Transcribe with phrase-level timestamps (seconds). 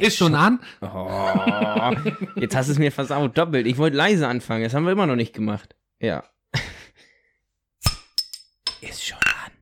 [0.00, 0.60] Ist schon an?
[0.80, 1.94] Oh,
[2.36, 3.66] jetzt hast du es mir versaut, doppelt.
[3.66, 5.76] Ich wollte leise anfangen, das haben wir immer noch nicht gemacht.
[5.98, 6.24] Ja.
[8.80, 9.52] Ist schon an.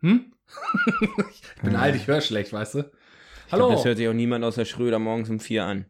[0.00, 0.32] Hm?
[1.30, 2.78] ich bin alt, ich höre schlecht, weißt du?
[2.80, 3.68] Ich Hallo.
[3.68, 5.86] Glaub, das hört sich auch niemand außer Schröder morgens um vier an.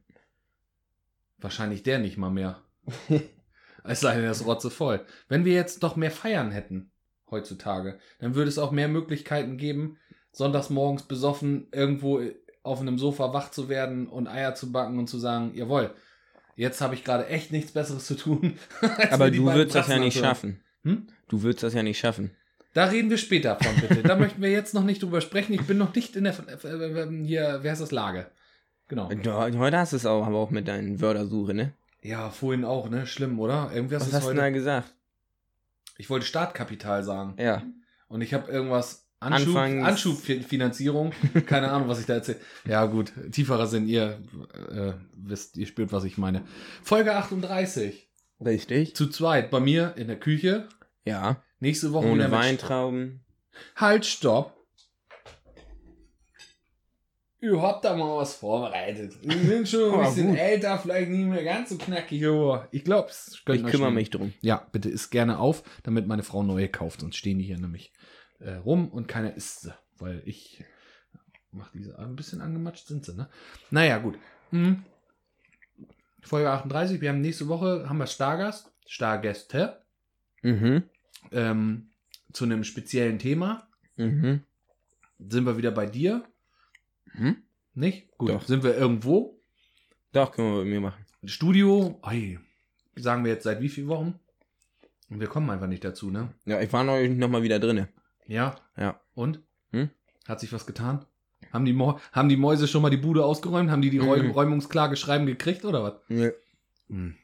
[1.39, 2.63] Wahrscheinlich der nicht mal mehr.
[3.85, 5.05] es sei denn, er ist rotzevoll.
[5.29, 6.93] Wenn wir jetzt doch mehr feiern hätten,
[7.31, 9.99] heutzutage, dann würde es auch mehr Möglichkeiten geben,
[10.31, 12.21] sonntags morgens besoffen irgendwo
[12.67, 15.95] auf einem Sofa wach zu werden und Eier zu backen und zu sagen, jawohl,
[16.57, 18.59] jetzt habe ich gerade echt nichts Besseres zu tun.
[19.11, 20.61] Aber du würdest das ja nicht schaffen.
[20.83, 21.07] Hm?
[21.29, 22.33] Du würdest das ja nicht schaffen.
[22.75, 24.03] Da reden wir später von, bitte.
[24.03, 25.55] Da möchten wir jetzt noch nicht drüber sprechen.
[25.55, 28.27] Ich bin noch nicht in der, äh, äh, hier, wer heißt das, Lage?
[28.89, 29.09] Genau.
[29.11, 31.73] Heute hast du es auch, aber auch mit deinen Wörtersuche, ne?
[32.03, 33.07] Ja, vorhin auch, ne?
[33.07, 33.71] Schlimm, oder?
[33.73, 34.93] Irgendwas Was ist hast du da gesagt?
[35.97, 37.35] Ich wollte Startkapital sagen.
[37.39, 37.63] Ja.
[38.09, 41.13] Und ich habe irgendwas Anschub, Anschubfinanzierung.
[41.47, 42.39] Keine Ahnung, was ich da erzähle.
[42.67, 43.13] Ja, gut.
[43.33, 44.21] Tieferer Sinn, ihr
[44.71, 46.43] äh, wisst, ihr spürt, was ich meine.
[46.83, 48.09] Folge 38.
[48.45, 48.95] Richtig.
[48.95, 49.51] Zu zweit.
[49.51, 50.69] Bei mir in der Küche.
[51.05, 51.43] Ja.
[51.61, 53.25] Nächste Woche Ohne Weintrauben.
[53.77, 54.55] Halt, stopp.
[57.41, 59.15] Ihr habt da mal was vorbereitet.
[59.23, 60.39] Wir sind schon ein bisschen gut.
[60.39, 64.33] älter, vielleicht nicht mehr ganz so knackig, aber ich glaube, es Ich kümmere mich drum.
[64.41, 67.01] Ja, bitte isst gerne auf, damit meine Frau neue kauft.
[67.01, 67.93] Sonst stehen die hier nämlich
[68.41, 69.75] äh, rum und keiner isst sie.
[69.99, 70.65] Weil ich
[71.53, 73.29] mach diese ein bisschen angematscht sind sie, ne?
[73.71, 74.19] Naja, gut.
[74.51, 74.85] Hm.
[76.23, 77.01] Folge 38.
[77.01, 79.83] Wir haben nächste Woche haben wir Stargast, Stargäste,
[80.43, 80.83] Mhm.
[81.33, 81.91] ähm,
[82.33, 83.69] zu einem speziellen Thema.
[83.97, 84.43] Mhm.
[85.19, 86.25] Sind wir wieder bei dir?
[87.13, 87.37] Hm?
[87.75, 88.17] Nicht?
[88.19, 88.29] Gut.
[88.31, 88.45] Doch.
[88.45, 89.41] Sind wir irgendwo?
[90.13, 91.05] Doch, können wir bei mir machen.
[91.25, 91.99] Studio?
[92.03, 92.39] Ei,
[92.97, 94.21] sagen wir jetzt seit wie vielen Wochen?
[95.09, 96.35] Und wir kommen einfach nicht dazu, ne?
[96.45, 97.89] Ja, ich war neulich noch mal wieder drinne.
[98.27, 98.57] Ja.
[98.77, 99.01] Ja.
[99.15, 99.41] Und?
[99.71, 99.91] Hm?
[100.27, 101.05] Hat sich was getan?
[101.53, 103.71] Haben die, Mo haben die Mäuse schon mal die Bude ausgeräumt?
[103.71, 104.31] Haben die die Räum Mhm.
[104.33, 105.95] Räumungsklage schreiben gekriegt oder was?
[106.09, 106.31] Ja.
[106.89, 107.15] Hm.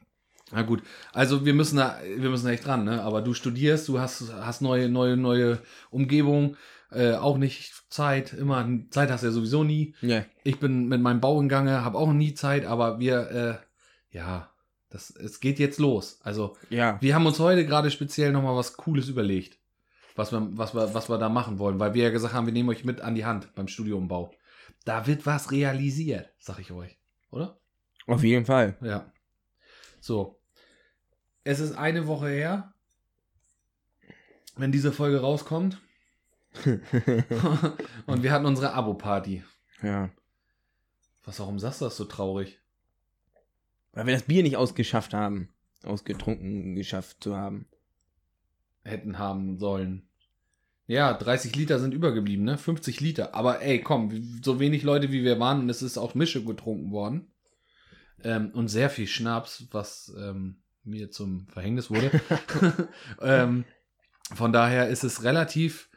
[0.51, 3.01] Na gut, also wir müssen da, wir müssen da echt dran, ne?
[3.01, 5.59] Aber du studierst, du hast, hast neue, neue, neue
[5.89, 6.57] Umgebung,
[6.91, 9.95] äh, auch nicht Zeit, immer Zeit hast du ja sowieso nie.
[10.01, 10.25] Ja.
[10.43, 13.31] Ich bin mit meinem Bau in Gange, habe auch nie Zeit, aber wir,
[14.11, 14.51] äh, ja,
[14.89, 16.19] das, es geht jetzt los.
[16.23, 16.97] Also Ja.
[17.01, 19.57] wir haben uns heute gerade speziell nochmal was Cooles überlegt,
[20.15, 22.53] was wir, was, wir, was wir da machen wollen, weil wir ja gesagt haben, wir
[22.53, 24.31] nehmen euch mit an die Hand beim Studiumbau.
[24.85, 26.97] Da wird was realisiert, sag ich euch.
[27.31, 27.57] Oder?
[28.07, 28.77] Auf jeden Fall.
[28.81, 29.11] Ja.
[29.99, 30.39] So.
[31.43, 32.73] Es ist eine Woche her,
[34.55, 35.81] wenn diese Folge rauskommt.
[38.05, 39.43] Und wir hatten unsere Abo-Party.
[39.81, 40.09] ja.
[41.25, 42.59] Was, warum sagst du das so traurig?
[43.93, 45.49] Weil wir das Bier nicht ausgeschafft haben.
[45.83, 47.65] Ausgetrunken geschafft zu haben.
[48.83, 50.07] Hätten haben sollen.
[50.85, 52.57] Ja, 30 Liter sind übergeblieben, ne?
[52.57, 53.33] 50 Liter.
[53.33, 56.91] Aber ey, komm, so wenig Leute wie wir waren und es ist auch Mische getrunken
[56.91, 57.31] worden.
[58.23, 62.11] Ähm, und sehr viel Schnaps, was ähm, mir zum Verhängnis wurde.
[63.21, 63.63] ähm,
[64.35, 65.89] von daher ist es relativ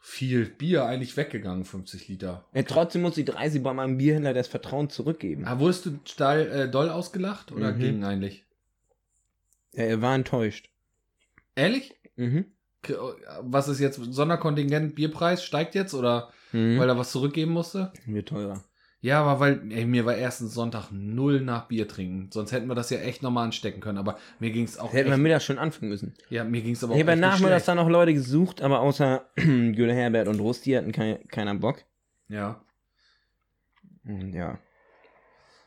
[0.00, 2.44] viel Bier eigentlich weggegangen, 50 Liter.
[2.52, 5.44] Ja, trotzdem muss ich 30 bei meinem Bierhändler das Vertrauen zurückgeben.
[5.46, 7.78] Ah, wurdest du steil, äh, doll ausgelacht oder Mhm.
[7.78, 8.44] ging eigentlich?
[9.72, 10.68] Ja, er war enttäuscht.
[11.56, 11.94] Ehrlich?
[12.16, 12.46] Mhm.
[12.82, 12.94] K-
[13.42, 15.44] Was ist jetzt Sonderkontingent Bierpreis?
[15.44, 16.78] Steigt jetzt oder mhm.
[16.78, 17.92] weil er was zurückgeben musste?
[18.06, 18.62] Wird teurer.
[19.00, 22.30] Ja, aber weil ey, mir war erstens Sonntag null nach Bier trinken.
[22.32, 23.98] Sonst hätten wir das ja echt nochmal anstecken können.
[23.98, 26.14] Aber mir ging es auch Hätten wir mittags schon anfangen müssen.
[26.30, 27.68] ja, mir ging's aber Ich auch habe echt nicht nachmittags schlecht.
[27.68, 31.84] da noch Leute gesucht, aber außer Gülle Herbert und Rusti hatten kei- keiner Bock.
[32.28, 32.64] Ja.
[34.32, 34.58] Ja.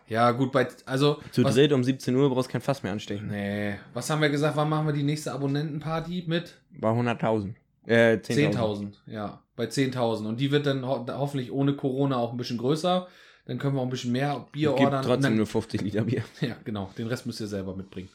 [0.07, 3.27] Ja, gut, bei also Zu was, dritt um 17 Uhr brauchst kein Fass mehr anstechen.
[3.27, 7.53] Nee, was haben wir gesagt, wann machen wir die nächste Abonnentenparty mit War 100.000.
[7.85, 8.53] Äh, 10.000.
[8.53, 12.57] 10.000, ja, bei 10.000 und die wird dann ho hoffentlich ohne Corona auch ein bisschen
[12.57, 13.07] größer.
[13.45, 15.03] Dann können wir auch ein bisschen mehr Bier Gibt ordern.
[15.03, 16.23] trotzdem dann, nur 50 Liter Bier.
[16.41, 16.91] Ja, genau.
[16.97, 18.09] Den Rest müsst ihr selber mitbringen.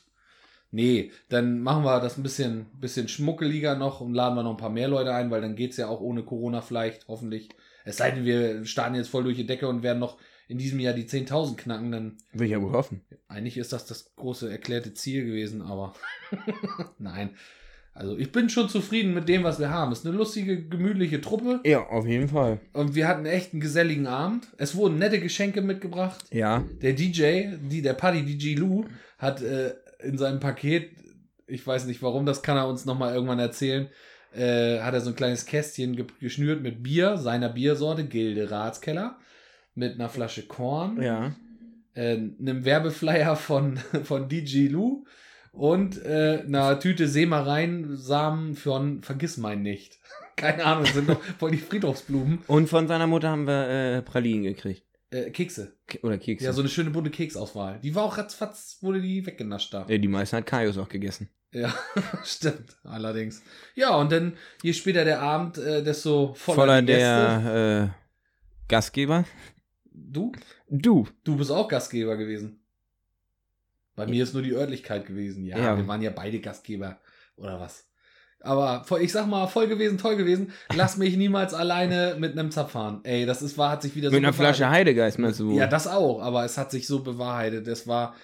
[0.70, 4.56] Nee, dann machen wir das ein bisschen, bisschen schmuckeliger noch und laden wir noch ein
[4.58, 7.50] paar mehr Leute ein, weil dann geht's ja auch ohne Corona vielleicht, hoffentlich.
[7.84, 10.16] Es sei denn, wir starten jetzt voll durch die Decke und werden noch
[10.52, 13.00] in diesem Jahr die 10.000 knacken, dann Will ich ja wohl hoffen.
[13.28, 15.94] eigentlich ist das das große erklärte Ziel gewesen, aber
[16.98, 17.30] nein.
[17.94, 19.92] Also ich bin schon zufrieden mit dem, was wir haben.
[19.92, 22.58] Es ist eine lustige, gemütliche Truppe Ja, auf jeden Fall.
[22.72, 24.46] und wir hatten echt einen geselligen Abend.
[24.56, 26.24] Es wurden nette Geschenke mitgebracht.
[26.30, 26.64] Ja.
[26.80, 28.84] Der DJ, die, der Party DJ Lou,
[29.18, 30.90] hat äh, in seinem Paket,
[31.46, 33.88] ich weiß nicht warum, das kann er uns nochmal irgendwann erzählen,
[34.34, 39.18] äh, hat er so ein kleines Kästchen ge geschnürt mit Bier, seiner Biersorte, Gilde Ratskeller,
[39.74, 41.32] mit einer Flasche Korn, Ja.
[41.94, 45.04] äh, einem Werbeflyer von, von DJ Lou
[45.52, 49.98] und äh, einer Tüte Seemarein-Samen von Vergiss mein nicht.
[50.36, 52.38] Keine Ahnung, das sind doch voll die Friedhofsblumen.
[52.46, 54.82] Und von seiner Mutter haben wir äh, Pralinen gekriegt.
[55.10, 55.76] Äh, Kekse.
[55.86, 56.46] Ke- Oder Kekse.
[56.46, 57.78] Ja, so eine schöne bunte Keksauswahl.
[57.82, 59.84] Die war auch ratzfatz, wurde die weggenascht da.
[59.88, 61.28] Ja, die meisten hat Kaius auch gegessen.
[61.52, 61.72] Ja,
[62.24, 63.42] stimmt, allerdings.
[63.74, 64.32] Ja, und dann,
[64.62, 69.26] je später der Abend, äh, desto voller, Voller der äh, Gastgeber.
[69.94, 70.32] Du?
[70.68, 71.06] Du.
[71.24, 72.58] Du bist auch Gastgeber gewesen.
[73.94, 75.44] Bei mir ist nur die Örtlichkeit gewesen.
[75.44, 75.76] Ja, Ja.
[75.76, 76.98] wir waren ja beide Gastgeber.
[77.36, 77.86] Oder was?
[78.40, 80.52] Aber ich sag mal, voll gewesen, toll gewesen.
[80.74, 83.00] Lass mich niemals alleine mit einem Zapf fahren.
[83.04, 84.56] Ey, das ist, war, hat sich wieder Mit so einer bewahrheitet.
[84.56, 85.54] Flasche Heidegeist meinst du wohl?
[85.56, 87.68] Ja, das auch, aber es hat sich so bewahrheitet.
[87.68, 88.14] Es war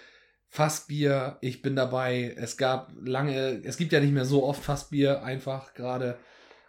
[0.49, 2.35] Fassbier, ich bin dabei.
[2.37, 6.19] Es gab lange, es gibt ja nicht mehr so oft Fassbier, einfach gerade.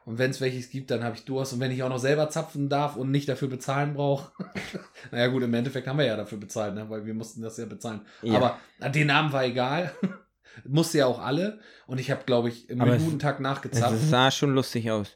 [0.09, 1.53] Und wenn es welches gibt, dann habe ich Durst.
[1.53, 4.31] Und wenn ich auch noch selber zapfen darf und nicht dafür bezahlen brauche.
[5.11, 6.89] naja, gut, im Endeffekt haben wir ja dafür bezahlt, ne?
[6.89, 8.01] weil wir mussten das ja bezahlen.
[8.23, 8.33] Ja.
[8.37, 9.93] Aber na, den Namen war egal.
[10.67, 11.59] Musste ja auch alle.
[11.85, 13.99] Und ich habe, glaube ich, im guten Tag Das nachgezapft.
[14.09, 15.15] sah schon lustig aus.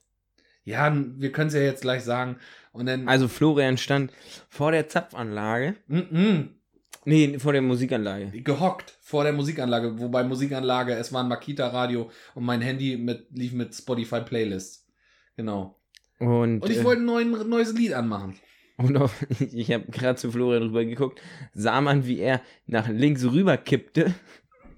[0.63, 2.37] Ja, wir können es ja jetzt gleich sagen.
[2.71, 3.07] Und dann.
[3.07, 4.11] Also Florian stand
[4.47, 5.73] vor der Zapfanlage.
[5.87, 6.49] mm, mm,
[7.05, 8.27] Nee, vor der Musikanlage.
[8.43, 13.53] gehockt vor der Musikanlage, wobei Musikanlage, es war ein Makita-Radio und mein Handy mit, lief
[13.53, 14.82] mit Spotify Playlists.
[15.35, 15.79] Genau.
[16.19, 18.35] Und, Und ich äh, wollte ein neuen, neues Lied anmachen.
[18.77, 21.21] und auf, ich habe gerade zu Florian rüber geguckt,
[21.53, 24.13] sah man, wie er nach links rüber kippte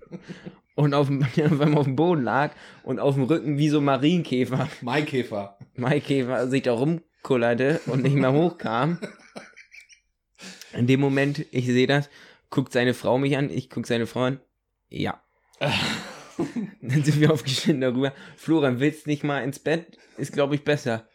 [0.75, 1.10] und auf
[1.75, 2.54] auf dem Boden lag
[2.84, 5.57] und auf dem Rücken wie so Marienkäfer, Maikäfer.
[5.75, 9.00] Maikäfer sich da rumkullerte und nicht mehr hochkam.
[10.74, 12.10] In dem Moment, ich sehe das,
[12.50, 14.40] guckt seine Frau mich an, ich guck seine Frau an.
[14.90, 15.22] Ja.
[16.82, 18.14] Dann sind wir aufgestanden darüber.
[18.38, 19.98] Florian, willst nicht mal ins Bett?
[20.18, 21.08] Ist, glaube ich, besser.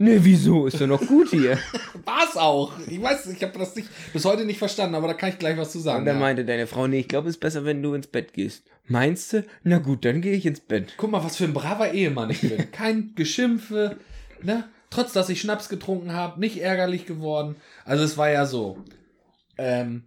[0.00, 0.66] Ne, wieso?
[0.66, 1.58] Ist doch noch gut hier.
[2.04, 2.72] War's auch.
[2.88, 5.58] Ich weiß, ich habe das nicht, bis heute nicht verstanden, aber da kann ich gleich
[5.58, 6.00] was zu sagen.
[6.00, 6.20] Und dann ja.
[6.20, 8.64] meinte deine Frau, nee, ich glaube, es ist besser, wenn du ins Bett gehst.
[8.86, 9.44] Meinst du?
[9.64, 10.94] Na gut, dann gehe ich ins Bett.
[10.96, 12.70] Guck mal, was für ein braver Ehemann ich bin.
[12.70, 13.98] Kein Geschimpfe,
[14.42, 14.68] ne?
[14.90, 17.56] Trotz, dass ich Schnaps getrunken habe, nicht ärgerlich geworden.
[17.84, 18.78] Also es war ja so.
[19.58, 20.04] Ähm,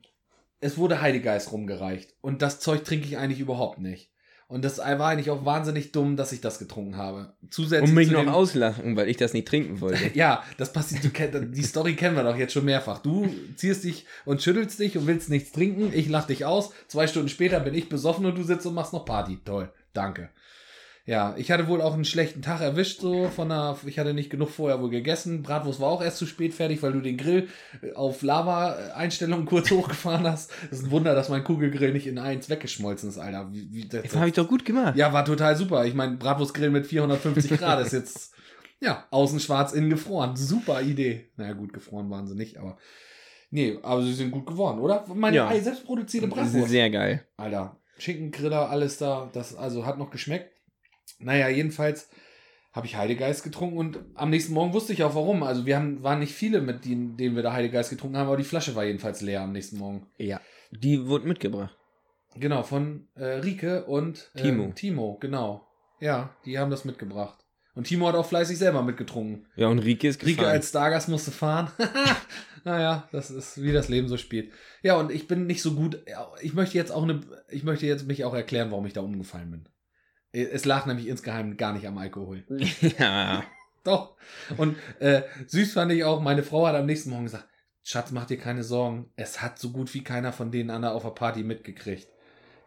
[0.61, 2.15] es wurde Heidegeist rumgereicht.
[2.21, 4.10] Und das Zeug trinke ich eigentlich überhaupt nicht.
[4.51, 7.31] Und das war eigentlich auch wahnsinnig dumm, dass ich das getrunken habe.
[7.49, 10.01] Zusätzlich Und mich zu noch auslachen, weil ich das nicht trinken wollte.
[10.13, 11.03] Ja, das passiert.
[11.05, 12.99] Die Story kennen wir doch jetzt schon mehrfach.
[12.99, 15.93] Du ziehst dich und schüttelst dich und willst nichts trinken.
[15.93, 16.71] Ich lach dich aus.
[16.89, 19.39] Zwei Stunden später bin ich besoffen und du sitzt und machst noch Party.
[19.45, 19.71] Toll.
[19.93, 20.29] Danke.
[21.07, 24.29] Ja, ich hatte wohl auch einen schlechten Tag erwischt, so von der, ich hatte nicht
[24.29, 25.41] genug vorher wohl gegessen.
[25.41, 27.49] Bratwurst war auch erst zu spät fertig, weil du den Grill
[27.81, 30.51] äh, auf Lava-Einstellungen kurz hochgefahren hast.
[30.69, 33.51] Das ist ein Wunder, dass mein Kugelgrill nicht in eins weggeschmolzen ist, Alter.
[33.51, 34.95] Wie, wie, das, Das habe ich doch gut gemacht.
[34.95, 35.85] ja, war total super.
[35.85, 38.33] Ich meine, Bratwurstgrill mit 450 Grad ist jetzt,
[38.79, 40.35] ja, außen schwarz, innen gefroren.
[40.35, 41.31] Super Idee.
[41.35, 42.77] Naja, gut, gefroren waren sie nicht, aber.
[43.49, 45.03] Nee, aber sie sind gut geworden, oder?
[45.13, 45.59] Meine Ja.
[45.59, 46.69] selbstproduzierte Bratwurst.
[46.69, 47.25] sehr geil.
[47.37, 49.29] Alter, Schinken, Griller, alles da.
[49.33, 50.50] Das also hat noch geschmeckt.
[51.19, 52.09] Naja, jedenfalls
[52.71, 55.43] habe ich Heidegeist getrunken und am nächsten Morgen wusste ich auch warum.
[55.43, 58.37] Also wir haben, waren nicht viele, mit denen, denen wir da Heidegeist getrunken haben, aber
[58.37, 60.07] die Flasche war jedenfalls leer am nächsten Morgen.
[60.17, 60.39] Ja.
[60.71, 61.77] Die wurde mitgebracht.
[62.35, 64.71] Genau, von äh, Rike und äh, Timo.
[64.73, 65.67] Timo, genau.
[65.99, 67.39] Ja, die haben das mitgebracht.
[67.75, 69.47] Und Timo hat auch fleißig selber mitgetrunken.
[69.55, 70.51] Ja, und Rike ist Rike gefahren.
[70.51, 71.71] als Stargast musste fahren.
[72.63, 74.51] naja, das ist wie das Leben so spielt.
[74.81, 75.99] Ja, und ich bin nicht so gut.
[76.41, 79.51] Ich möchte jetzt auch eine, ich möchte jetzt mich auch erklären, warum ich da umgefallen
[79.51, 79.65] bin.
[80.33, 82.45] Es lag nämlich insgeheim gar nicht am Alkohol.
[82.99, 83.43] ja.
[83.83, 84.15] Doch.
[84.57, 87.47] Und äh, süß fand ich auch, meine Frau hat am nächsten Morgen gesagt,
[87.83, 89.11] Schatz, mach dir keine Sorgen.
[89.15, 92.07] Es hat so gut wie keiner von denen an der auf der Party mitgekriegt.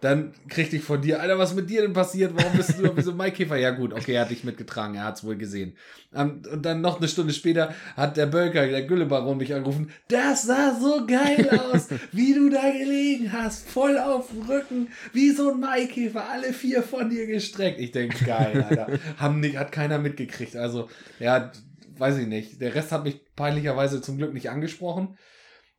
[0.05, 2.33] Dann kriegte ich von dir, Alter, was mit dir denn passiert?
[2.35, 3.57] Warum bist du so ein Maikäfer?
[3.57, 5.79] Ja gut, okay, er hat dich mitgetragen, er hat es wohl gesehen.
[6.15, 10.43] Ähm, Und dann noch eine Stunde später hat der Bölker, der Güllebaron mich angerufen, das
[10.43, 15.53] sah so geil aus, wie du da gelegen hast, voll auf dem Rücken, wie so
[15.53, 17.81] ein Maikäfer, alle vier von dir gestreckt.
[17.81, 18.99] Ich denke, geil, Alter.
[19.17, 20.55] Haben nicht, hat keiner mitgekriegt.
[20.55, 21.51] Also, ja,
[21.97, 22.61] weiß ich nicht.
[22.61, 25.17] Der Rest hat mich peinlicherweise zum Glück nicht angesprochen.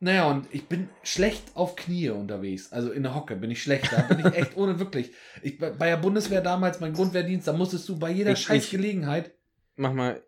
[0.02, 2.72] Naja, und ich bin schlecht auf Knie unterwegs.
[2.72, 3.92] Also in der Hocke bin ich schlecht.
[3.92, 5.12] Da bin ich echt ohne wirklich.
[5.42, 8.72] Ich, bei der Bundeswehr damals, mein Grundwehrdienst, da musstest du bei jeder Ich- scheiß ich-
[8.72, 9.32] Gelegenheit.
[9.78, 10.22] Mach mal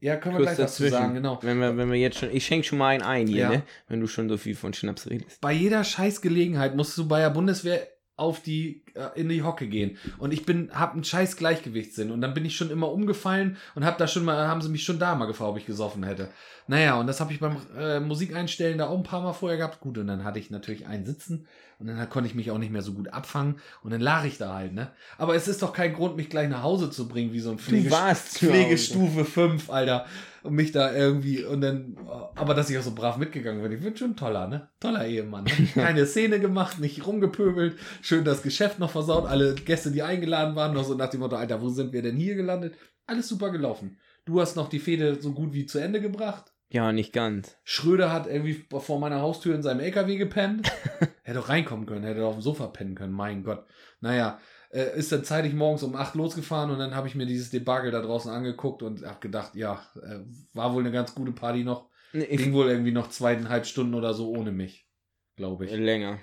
[0.00, 0.92] Ja, können wir gleich was zu dazwischen.
[1.02, 1.38] sagen, genau.
[1.42, 2.30] Wenn wir, wenn wir jetzt schon.
[2.30, 3.48] Ich schenk schon mal einen ein hier, Ja.
[3.50, 3.62] ne?
[3.88, 5.40] Wenn du schon so viel von Schnaps redest.
[5.40, 9.66] Bei jeder scheiß Gelegenheit musst du bei der Bundeswehr auf die äh, in die Hocke
[9.66, 13.56] gehen und ich bin hab einen scheiß Gleichgewichtssinn und dann bin ich schon immer umgefallen
[13.74, 16.04] und hab da schon mal haben sie mich schon da mal gefragt, ob ich gesoffen
[16.04, 16.28] hätte.
[16.66, 19.80] Naja, und das habe ich beim äh, Musikeinstellen da auch ein paar Mal vorher gehabt.
[19.80, 21.46] Gut, und dann hatte ich natürlich einen sitzen
[21.78, 24.38] und dann konnte ich mich auch nicht mehr so gut abfangen und dann lag ich
[24.38, 24.90] da halt, ne?
[25.18, 27.58] Aber es ist doch kein Grund, mich gleich nach Hause zu bringen, wie so ein
[27.58, 27.90] Pflege
[28.38, 30.06] Pflegestufe 5, Alter.
[30.44, 31.96] Und mich da irgendwie, und dann,
[32.34, 34.68] aber dass ich auch so brav mitgegangen bin, ich bin schon toller, ne?
[34.78, 35.44] Toller Ehemann.
[35.44, 35.50] Ne?
[35.74, 40.74] Keine Szene gemacht, nicht rumgepöbelt, schön das Geschäft noch versaut, alle Gäste, die eingeladen waren,
[40.74, 42.74] noch so nach dem Motto, Alter, wo sind wir denn hier gelandet?
[43.06, 43.98] Alles super gelaufen.
[44.26, 46.52] Du hast noch die Fehde so gut wie zu Ende gebracht.
[46.70, 47.56] Ja, nicht ganz.
[47.64, 50.70] Schröder hat irgendwie vor meiner Haustür in seinem LKW gepennt.
[51.22, 53.64] hätte doch reinkommen können, hätte doch auf dem Sofa pennen können, mein Gott.
[54.00, 54.38] Naja,
[54.74, 57.92] äh, ist dann zeitig morgens um 8 losgefahren und dann habe ich mir dieses Debakel
[57.92, 60.18] da draußen angeguckt und habe gedacht, ja, äh,
[60.52, 61.88] war wohl eine ganz gute Party noch.
[62.12, 64.88] Nee, Ging wohl irgendwie noch zweieinhalb Stunden oder so ohne mich,
[65.36, 65.72] glaube ich.
[65.72, 66.18] Länger.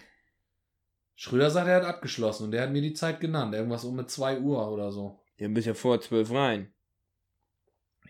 [1.16, 3.54] Schröder sagt, er hat abgeschlossen und der hat mir die Zeit genannt.
[3.54, 5.22] Irgendwas um mit 2 Uhr oder so.
[5.38, 6.74] Ja, bist ja vor zwölf rein.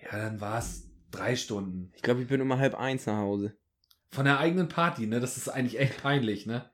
[0.02, 1.92] Ja, dann war es drei Stunden.
[1.96, 3.56] Ich glaube, ich bin um halb eins nach Hause.
[4.10, 5.20] Von der eigenen Party, ne?
[5.20, 6.70] Das ist eigentlich echt peinlich, ne?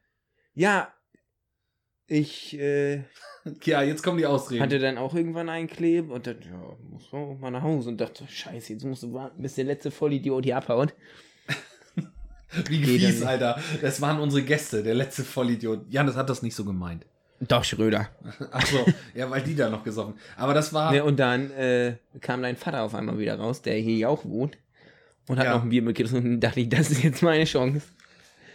[0.54, 0.94] Ja,
[2.08, 3.04] ich äh,
[3.64, 4.62] Ja, jetzt kommen die Ausreden.
[4.64, 7.90] hatte dann auch irgendwann einen Kleb und dann, ja, muss man auch mal nach Hause
[7.90, 10.94] und dachte, scheiße, jetzt musst du warten, bis der letzte Vollidiot hier abhaut.
[12.70, 13.28] Wie Geht ja fies, nicht.
[13.28, 13.60] Alter.
[13.82, 15.86] Das waren unsere Gäste, der letzte Vollidiot.
[15.90, 17.06] Janis hat das nicht so gemeint.
[17.42, 18.10] Doch, Schröder.
[18.52, 20.16] Ach so, ja, weil die da noch gesoffen.
[20.38, 20.92] Aber das war.
[20.92, 24.58] Ne, und dann äh, kam dein Vater auf einmal wieder raus, der hier auch wohnt.
[25.28, 25.56] Und hat Ja.
[25.56, 27.82] noch ein Bier mitgetrunken und dachte ich, das ist jetzt meine Chance.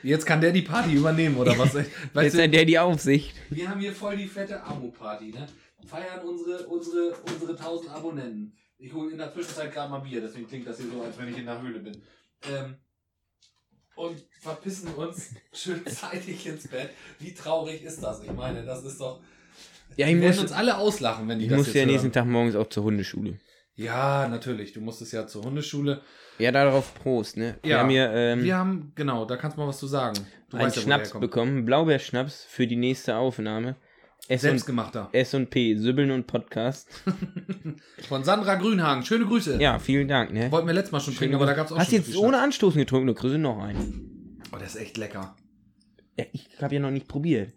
[0.02, 1.74] Jetzt kann der die Party übernehmen, oder was?
[2.14, 3.34] Jetzt hat der die Aufsicht.
[3.50, 5.46] wir haben hier voll die fette Abo-Party, ne?
[5.86, 8.56] Feiern unsere, unsere, unsere 1000 Abonnenten.
[8.78, 11.28] Ich hole in der Zwischenzeit gerade mal Bier, deswegen klingt das hier so, als wenn
[11.28, 12.02] ich in der Höhle bin.
[12.50, 12.76] Ähm,
[13.94, 16.90] und verpissen uns schön zeitig ins Bett.
[17.18, 18.22] Wie traurig ist das?
[18.22, 19.22] Ich meine, das ist doch.
[19.96, 22.12] Ja, ich werden muss, uns alle auslachen, wenn die ich das musste jetzt ja nächsten.
[22.12, 23.38] Tag morgens auch zur Hundeschule.
[23.74, 24.72] Ja, natürlich.
[24.72, 26.02] Du musstest ja zur Hundeschule.
[26.38, 27.58] Ja, darauf Prost, ne?
[27.62, 30.16] Wir Ja, haben hier ähm, Wir haben, genau, da kannst du mal was zu sagen.
[30.50, 33.76] Du einen weißt ja, Schnaps bekommen, Blaubeerschnaps für die nächste Aufnahme.
[34.28, 35.08] S Selbstgemachter.
[35.12, 36.88] S und P, Sübbeln und Podcast.
[38.08, 39.04] Von Sandra Grünhagen.
[39.04, 39.60] Schöne Grüße.
[39.60, 40.50] Ja, vielen Dank, ne?
[40.52, 42.38] Wollten wir letztes Mal schon trinken, aber da gab es auch Hast schon jetzt ohne.
[42.38, 44.38] Anstoßen getrunken, du kriegst noch einen.
[44.52, 45.34] Oh, der ist echt lecker.
[46.16, 47.52] Ja, ich habe ja noch nicht probiert.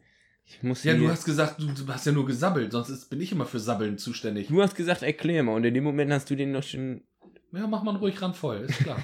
[0.45, 3.19] Ich muss Ja, du hast gesagt, du, du hast ja nur gesabbelt, sonst ist, bin
[3.19, 4.47] ich immer für Sabbeln zuständig.
[4.47, 5.53] du hast gesagt, erklär mal.
[5.55, 7.01] Und in dem Moment hast du den noch schon.
[7.55, 9.01] Ja, mach mal ruhig ran voll, ist klar.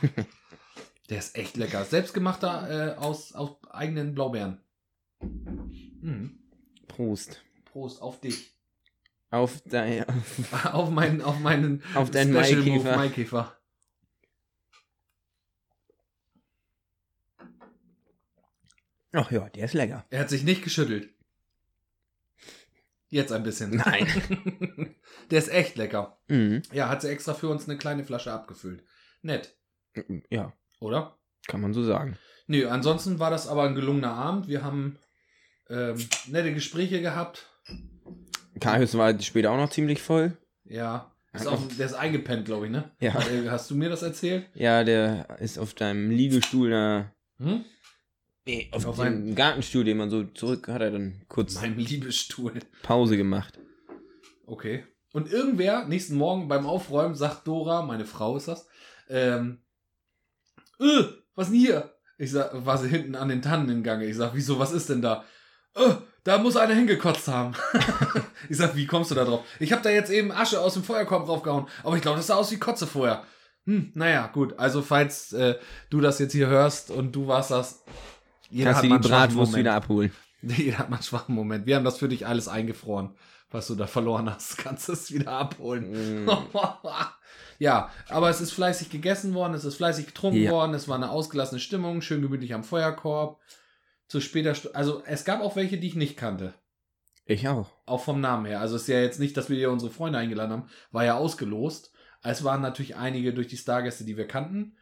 [1.09, 1.85] der ist echt lecker.
[1.85, 4.59] Selbstgemachter äh, aus, aus eigenen Blaubeeren.
[5.21, 6.39] Mhm.
[6.87, 7.41] Prost.
[7.65, 8.53] Prost auf dich.
[9.29, 10.05] Auf dein.
[10.71, 12.95] auf meinen, auf meinen Auf deinen Special Maikäfer.
[12.97, 13.57] Maikäfer.
[19.13, 20.05] Ach ja, der ist lecker.
[20.09, 21.13] Er hat sich nicht geschüttelt.
[23.11, 23.75] Jetzt ein bisschen.
[23.75, 24.07] Nein.
[25.31, 26.17] Der ist echt lecker.
[26.27, 26.63] Mhm.
[26.73, 28.83] Ja, hat sie extra für uns eine kleine Flasche abgefüllt.
[29.21, 29.53] Nett,
[30.29, 31.17] Ja, oder?
[31.47, 32.17] kann man so sagen.
[32.47, 34.47] Nö, ansonsten war das aber ein gelungener Abend.
[34.47, 34.97] Wir haben
[35.69, 37.47] ähm, nette Gespräche gehabt.
[38.59, 40.37] Kaius war später auch noch ziemlich voll.
[40.63, 41.11] Ja.
[41.33, 42.91] Ist auch, der ist eingepennt, glaube ich, ne?
[42.99, 43.17] Ja.
[43.29, 44.47] Äh, Hast du mir das erzählt?
[44.53, 47.11] Ja, der ist auf deinem Liegestuhl da.
[47.37, 47.63] Hm?
[48.45, 52.53] Nee, auf, Auf dem Gartenstuhl, den man so zurück hat er dann kurz Mein Liebesstuhl.
[52.81, 53.59] Pause gemacht.
[54.47, 54.83] Okay.
[55.13, 58.67] Und irgendwer, nächsten Morgen beim Aufräumen, sagt Dora, meine Frau ist das,
[59.09, 59.61] ähm,
[60.79, 61.03] äh,
[61.35, 61.93] was denn hier?
[62.17, 64.05] Ich sag, war sie hinten an den Tannen im Gange.
[64.05, 65.23] Ich sag, wieso, was ist denn da?
[65.75, 67.53] Äh, da muss einer hingekotzt haben.
[68.49, 69.43] ich sag, wie kommst du da drauf?
[69.59, 72.35] Ich habe da jetzt eben Asche aus dem Feuerkorb draufgehauen, aber ich glaube, das sah
[72.35, 73.23] aus wie Kotze vorher.
[73.65, 74.57] Hm, naja, gut.
[74.57, 75.55] Also, falls äh,
[75.89, 77.83] du das jetzt hier hörst und du warst das,
[78.51, 80.11] jeder Kannst du mal die Bratwurst wieder abholen.
[80.41, 81.67] Jeder hat mal einen schwachen Moment.
[81.67, 83.11] Wir haben das für dich alles eingefroren,
[83.51, 84.57] was du da verloren hast.
[84.59, 86.25] Kannst du es wieder abholen.
[86.25, 86.29] Mm.
[87.59, 90.51] ja, aber es ist fleißig gegessen worden, es ist fleißig getrunken Ja.
[90.51, 93.39] worden, es war eine ausgelassene Stimmung, schön gemütlich am Feuerkorb.
[94.07, 96.53] Zu später, Stu also es gab auch welche, die ich nicht kannte.
[97.25, 97.69] Ich auch.
[97.85, 98.59] Auch vom Namen her.
[98.59, 101.15] Also es ist ja jetzt nicht, dass wir hier unsere Freunde eingeladen haben, war ja
[101.15, 101.93] ausgelost.
[102.23, 104.75] Es waren natürlich einige durch die Stargäste, die wir kannten.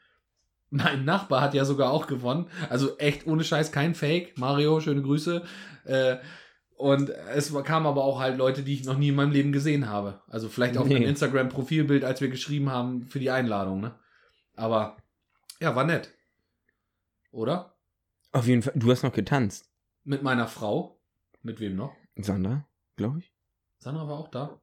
[0.72, 2.48] Mein Nachbar hat ja sogar auch gewonnen.
[2.70, 4.38] Also echt ohne Scheiß, kein Fake.
[4.38, 5.44] Mario, schöne Grüße.
[5.86, 6.18] Äh,
[6.76, 9.90] und es kamen aber auch halt Leute, die ich noch nie in meinem Leben gesehen
[9.90, 10.22] habe.
[10.28, 10.96] Also vielleicht auf Nee.
[10.98, 13.96] einem Instagram-Profilbild, als wir geschrieben haben für die Einladung, ne?
[14.56, 14.98] Aber
[15.60, 16.14] ja, war nett.
[17.32, 17.76] Oder?
[18.32, 18.74] Auf jeden Fall.
[18.76, 19.70] Du hast noch getanzt.
[20.04, 21.00] Mit meiner Frau.
[21.42, 21.94] Mit wem noch?
[22.16, 23.34] Sandra, glaube ich.
[23.80, 24.62] Sandra war auch da.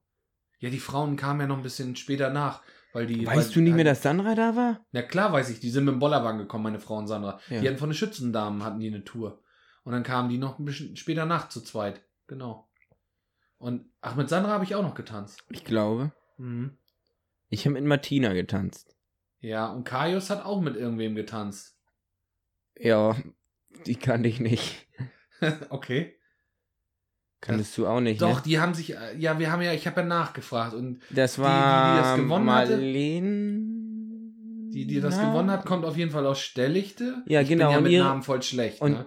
[0.58, 2.62] Ja, die Frauen kamen ja noch ein bisschen später nach,
[2.96, 3.26] weil die.
[3.26, 4.80] Weißt weil, du nicht mehr, dass Sandra da war?
[4.92, 7.38] Na klar weiß ich, die sind mit dem Bollerwagen gekommen, meine Frau und Sandra.
[7.50, 7.60] Ja.
[7.60, 9.42] Die hatten von den Schützendamen hatten die eine Tour.
[9.84, 12.00] Und dann kamen die noch ein bisschen später nach zu zweit.
[12.26, 12.70] Genau.
[13.58, 15.44] Und ach, mit Sandra habe ich auch noch getanzt.
[15.50, 16.12] Ich glaube.
[16.38, 16.78] Mhm.
[17.50, 18.96] Ich habe mit Martina getanzt.
[19.40, 21.78] Ja, und Kaius hat auch mit irgendwem getanzt.
[22.78, 23.14] Ja,
[23.84, 24.88] die kannte ich nicht.
[25.68, 26.18] okay.
[27.40, 28.42] Kanntest du auch nicht, Doch, ne?
[28.46, 31.40] die haben sich, äh, ja, wir haben ja, ich habe ja nachgefragt und Das die,
[31.40, 32.76] die war das gewonnen hatte?
[32.76, 34.70] Marlene.
[34.72, 37.22] die, die das gewonnen hat, kommt auf jeden Fall aus Stellichte.
[37.26, 39.04] Ja, ich genau, Bin ja und mit ihre- Namen voll schlecht, Und ne?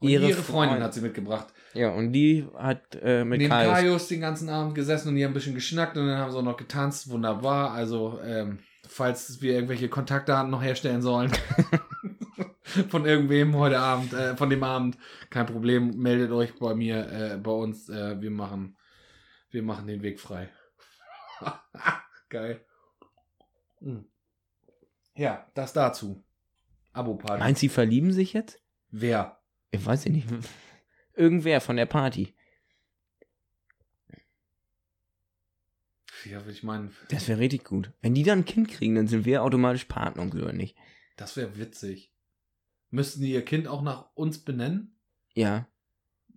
[0.00, 1.48] Und Ihre ihre, Freundin Freund- hat sie mitgebracht.
[1.74, 3.72] Ja, und die hat äh, mit Neben Kaius.
[3.72, 6.38] Kaius den ganzen Abend gesessen und die haben ein bisschen geschnackt und dann haben sie
[6.38, 7.10] auch noch getanzt.
[7.10, 7.72] Wunderbar.
[7.72, 11.32] Also, ähm, falls wir irgendwelche Kontaktdaten noch herstellen sollen
[12.88, 14.98] von irgendwem heute Abend, äh, von dem Abend,
[15.30, 17.88] kein Problem, meldet euch bei mir, äh, bei uns.
[17.88, 18.76] Äh, wir machen,
[19.50, 20.50] wir machen den Weg frei.
[22.28, 22.64] Geil.
[23.80, 24.06] Hm.
[25.14, 26.24] Ja, das dazu.
[26.92, 27.40] Abo-Party.
[27.40, 28.60] Meinst du, sie verlieben sich jetzt?
[28.90, 29.40] Wer?
[29.70, 30.28] Ich weiß ja nicht.
[31.14, 32.34] Irgendwer von der Party.
[36.24, 37.92] Ja, ich meine, Das wäre richtig gut.
[38.00, 40.76] Wenn die dann ein Kind kriegen, dann sind wir automatisch Partner, oder nicht?
[41.16, 42.12] das wäre witzig.
[42.90, 44.98] Müssten die ihr Kind auch nach uns benennen?
[45.34, 45.66] Ja.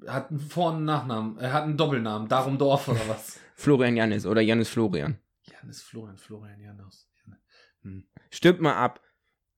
[0.08, 1.38] Hat einen Vor- und Nachnamen.
[1.38, 2.28] Er hat einen Doppelnamen.
[2.28, 3.40] Darum Dorf oder was?
[3.56, 5.20] Florian Jannis oder Jannis Florian.
[5.44, 7.08] Janis Florian, Florian Janus.
[7.84, 8.08] Hm.
[8.30, 9.02] Stimmt mal ab.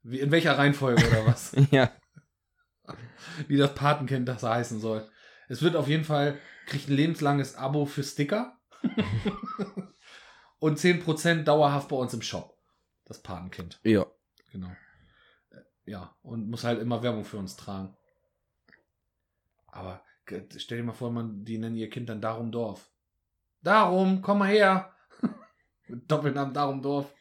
[0.02, 1.56] Wie, in welcher Reihenfolge oder was?
[1.72, 1.92] Ja.
[3.48, 5.10] Wie das Patenkind das heißen soll.
[5.48, 8.60] Es wird auf jeden Fall, kriegt ein lebenslanges Abo für Sticker.
[10.60, 12.58] und 10% dauerhaft bei uns im Shop.
[13.06, 13.80] Das Patenkind.
[13.84, 14.06] Ja.
[14.52, 14.72] Genau.
[15.86, 17.96] Ja, und muss halt immer Werbung für uns tragen.
[19.68, 20.04] Aber
[20.58, 22.90] stell dir mal vor, man, die nennen ihr Kind dann Darum Dorf.
[23.62, 24.94] Darum, komm mal her.
[25.88, 27.14] Mit Doppelnamen Darum Dorf.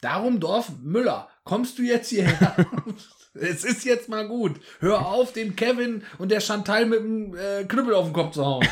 [0.00, 2.66] Darum Dorf Müller, kommst du jetzt hierher?
[3.34, 4.60] es ist jetzt mal gut.
[4.80, 8.44] Hör auf, den Kevin und der Chantal mit dem äh, Knüppel auf den Kopf zu
[8.44, 8.68] hauen.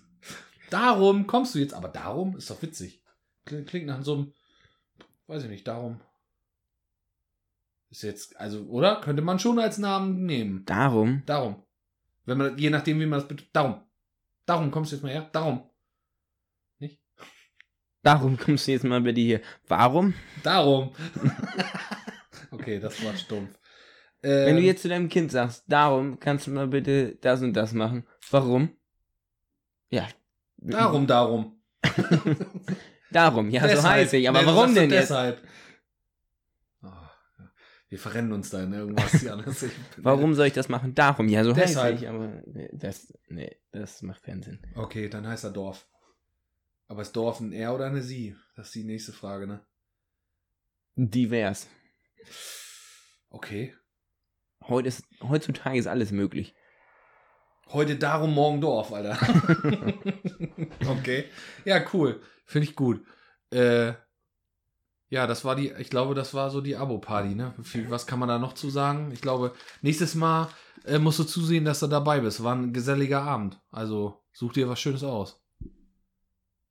[0.70, 1.74] darum kommst du jetzt.
[1.74, 3.02] Aber darum ist doch witzig.
[3.44, 4.32] Klingt, klingt nach so einem,
[5.26, 6.00] weiß ich nicht, darum.
[7.92, 9.02] Ist jetzt, also, oder?
[9.02, 10.64] Könnte man schon als Namen nehmen.
[10.64, 11.22] Darum.
[11.26, 11.62] Darum.
[12.24, 13.50] Wenn man, je nachdem, wie man das betont.
[13.52, 13.82] Darum.
[14.46, 15.28] Darum kommst du jetzt mal her.
[15.30, 15.68] Darum.
[18.02, 19.40] Darum kommst du jetzt mal bitte hier.
[19.68, 20.14] Warum?
[20.42, 20.92] Darum.
[22.50, 23.56] okay, das war stumpf.
[24.22, 27.52] Wenn du Ähm, jetzt zu deinem Kind sagst, darum kannst du mal bitte das und
[27.52, 28.04] das machen.
[28.30, 28.70] Warum?
[29.90, 30.08] Ja.
[30.56, 31.60] Darum, darum.
[33.12, 33.94] Darum, ja, so Deshalb.
[33.94, 34.28] heiße ich.
[34.28, 35.10] Aber Nee, warum denn jetzt?
[35.10, 35.42] Deshalb.
[37.92, 39.66] Wir verrennen uns da in irgendwas, Janis.
[39.98, 40.94] Warum soll ich das machen?
[40.94, 41.92] Darum, ja, so Deshalb.
[41.92, 42.08] heiße ich.
[42.08, 44.60] Aber nee, das, nee, das macht keinen Sinn.
[44.74, 45.86] Okay, dann heißt er Dorf.
[46.88, 48.34] Aber ist Dorf ein Er oder eine Sie?
[48.56, 49.60] Das ist die nächste Frage, ne?
[50.96, 51.68] Divers.
[53.28, 53.74] Okay.
[54.62, 56.54] Heute ist, heutzutage ist alles möglich.
[57.74, 59.18] Heute darum, morgen Dorf, Alter.
[60.88, 61.26] okay.
[61.66, 62.22] Ja, cool.
[62.46, 63.04] Finde ich gut.
[63.50, 63.92] Äh,
[65.12, 67.52] ja, das war die, ich glaube, das war so die Abo-Party, ne?
[67.90, 69.10] Was kann man da noch zu sagen?
[69.12, 70.48] Ich glaube, nächstes Mal
[70.86, 72.42] äh, musst du zusehen, dass du dabei bist.
[72.42, 73.60] War ein geselliger Abend.
[73.70, 75.38] Also, such dir was Schönes aus.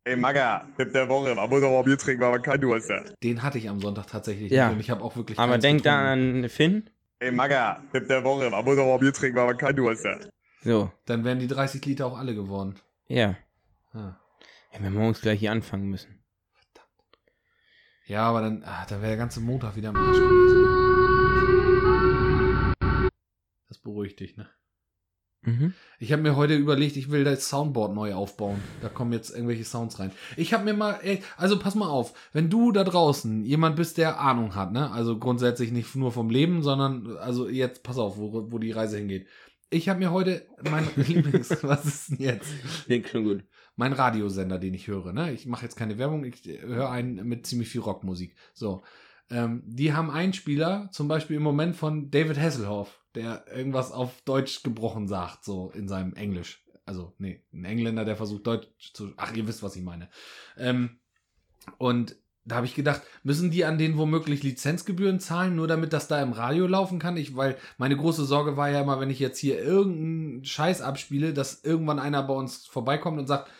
[0.05, 1.35] Ey, Magga, Tipp der Woche.
[1.35, 3.13] Man muss auch mal Bier trinken, weil man kein Durst hat.
[3.21, 4.51] Den hatte ich am Sonntag tatsächlich.
[4.51, 4.69] Ja.
[4.69, 5.37] nicht Und ich habe auch wirklich.
[5.37, 6.89] Aber denk da an Finn.
[7.19, 8.49] Ey, Magga, Tipp der Woche.
[8.49, 10.27] Man muss auch mal Bier trinken, weil man kein Durst hat.
[10.63, 12.73] So, Dann wären die 30 Liter auch alle geworden.
[13.07, 13.35] ja.
[13.93, 14.17] Ja,
[14.73, 16.20] ja wir morgens gleich hier anfangen müssen.
[18.11, 20.67] Ja aber dann, ah, dann wäre der ganze Montag wieder am Arsch gewesen.
[23.69, 24.49] Das beruhigt dich, ne?
[25.43, 25.73] Mhm.
[25.97, 28.61] Ich habe mir heute überlegt, ich will das Soundboard neu aufbauen.
[28.81, 30.11] Da kommen jetzt irgendwelche Sounds rein.
[30.35, 33.97] Ich habe mir mal, ey, also pass mal auf, wenn du da draußen jemand bist,
[33.97, 34.91] der Ahnung hat, ne?
[34.91, 38.97] Also grundsätzlich nicht nur vom Leben, sondern also jetzt pass auf, wo, wo die Reise
[38.97, 39.25] hingeht.
[39.69, 42.51] Ich habe mir heute mein Lieblings, was ist denn jetzt?
[42.85, 43.45] Klingt schon gut.
[43.75, 45.31] Mein Radiosender, den ich höre, ne?
[45.31, 48.35] Ich mache jetzt keine Werbung, ich höre einen mit ziemlich viel Rockmusik.
[48.53, 48.83] So.
[49.29, 54.21] Ähm, die haben einen Spieler, zum Beispiel im Moment von David Hasselhoff, der irgendwas auf
[54.23, 56.65] Deutsch gebrochen sagt, so in seinem Englisch.
[56.85, 59.13] Also, nee, ein Engländer, der versucht Deutsch zu.
[59.15, 60.09] Ach, ihr wisst, was ich meine.
[60.57, 60.99] Ähm,
[61.77, 66.07] und da habe ich gedacht, müssen die an denen womöglich Lizenzgebühren zahlen, nur damit das
[66.07, 67.15] da im Radio laufen kann?
[67.15, 71.33] Ich, weil meine große Sorge war ja immer, wenn ich jetzt hier irgendeinen Scheiß abspiele,
[71.33, 73.51] dass irgendwann einer bei uns vorbeikommt und sagt,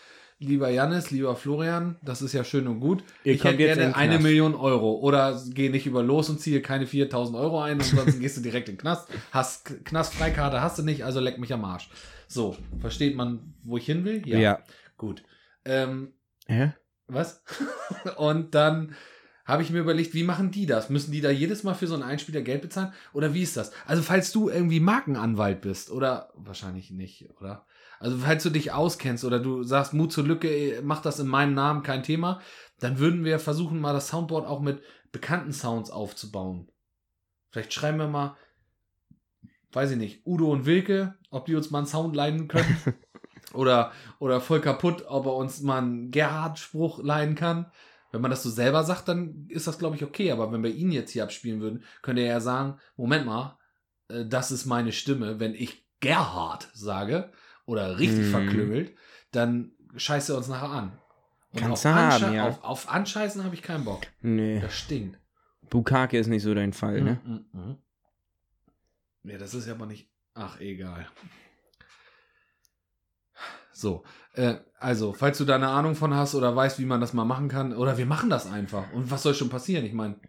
[0.42, 3.04] lieber Jannis, lieber Florian, das ist ja schön und gut.
[3.24, 4.96] Ihr ich hätte gerne eine Knast." Million Euro.
[4.96, 8.68] Oder geh nicht über los und ziehe keine 4000 Euro ein, ansonsten gehst du direkt
[8.68, 9.08] in den Knast.
[9.32, 11.90] Hast Knastfreikarte hast du nicht, also leck mich am Arsch.
[12.28, 14.22] So, versteht man, wo ich hin will?
[14.98, 15.24] Gut.
[15.66, 16.14] Ähm,
[16.48, 16.74] Ja?
[17.08, 17.44] was?
[18.18, 18.96] und dann
[19.46, 20.90] habe ich mir überlegt, wie machen die das?
[20.90, 22.94] Müssen die da jedes Mal für so einen Einspieler Geld bezahlen?
[23.12, 23.72] Oder wie ist das?
[23.86, 27.66] Also, falls du irgendwie Markenanwalt bist, oder wahrscheinlich nicht, oder?
[28.02, 31.28] Also, falls du dich auskennst oder du sagst, Mut zur Lücke, ey, mach das in
[31.28, 32.42] meinem Namen, kein Thema,
[32.80, 36.68] dann würden wir versuchen, mal das Soundboard auch mit bekannten Sounds aufzubauen.
[37.52, 38.36] Vielleicht schreiben wir mal,
[39.72, 42.76] weiß ich nicht, Udo und Wilke, ob die uns mal einen Sound leiden können.
[43.54, 47.72] oder, oder voll kaputt, ob er uns mal einen Gerhard-Spruch leihen kann.
[48.12, 50.32] Wenn man das so selber sagt, dann ist das, glaube ich, okay.
[50.32, 53.60] Aber wenn wir ihn jetzt hier abspielen würden, könnte er ja sagen, Moment mal,
[54.08, 57.32] äh, das ist meine Stimme, wenn ich Gerhard sage
[57.72, 58.32] oder richtig Mhm.
[58.32, 58.96] verklüngelt,
[59.32, 61.00] dann scheißt er uns nachher an.
[61.54, 62.48] Und Kannst auf, du haben, Ansche- ja.
[62.48, 64.02] auf, auf Anscheißen habe ich keinen Bock.
[64.22, 64.60] Nee.
[64.62, 65.18] Das stinkt.
[65.70, 67.20] Bukake ist nicht so dein Fall, ne?
[67.26, 67.78] Mm, mm, mm.
[69.32, 70.10] Ja, das ist ja aber nicht.
[70.34, 71.08] Ach, egal.
[73.74, 74.04] So,
[74.34, 77.26] äh, also, falls du da eine Ahnung von hast oder weißt, wie man das mal
[77.26, 78.92] machen kann, oder wir machen das einfach.
[78.94, 79.86] Und was soll schon passieren?
[79.86, 80.20] Ich meine,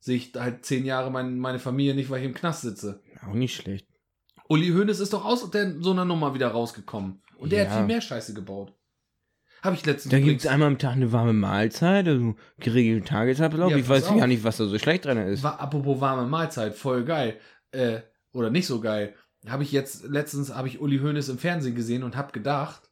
[0.00, 3.02] sehe ich halt zehn Jahre mein, meine Familie nicht, weil ich im Knast sitze.
[3.26, 3.86] Auch nicht schlecht.
[4.48, 7.22] Uli Hoeneß ist doch aus der, so einer Nummer wieder rausgekommen.
[7.38, 7.70] Und der Ja.
[7.70, 8.72] hat viel mehr Scheiße gebaut.
[9.62, 13.70] Habe ich letztens Da gibt es einmal am Tag eine warme Mahlzeit, also geregelten Tagesablauf.
[13.72, 15.42] Ja, ich weiß gar nicht, was da so schlecht dran ist.
[15.42, 17.38] War, apropos warme Mahlzeit, voll geil.
[17.72, 18.00] Äh,
[18.32, 19.14] oder nicht so geil.
[19.46, 22.82] Habe ich jetzt, letztens habe ich Uli Hoeneß im Fernsehen gesehen und habe gedacht,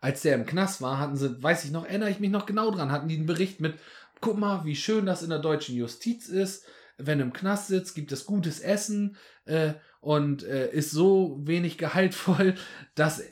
[0.00, 2.70] als der im Knast war, hatten sie, weiß ich noch, erinnere ich mich noch genau
[2.70, 3.74] dran, hatten die einen Bericht mit,
[4.20, 6.64] guck mal, wie schön das in der deutschen Justiz ist.
[6.96, 11.78] Wenn du im Knast sitzt, gibt es gutes Essen äh, und äh, ist so wenig
[11.78, 12.54] gehaltvoll,
[12.94, 13.22] dass,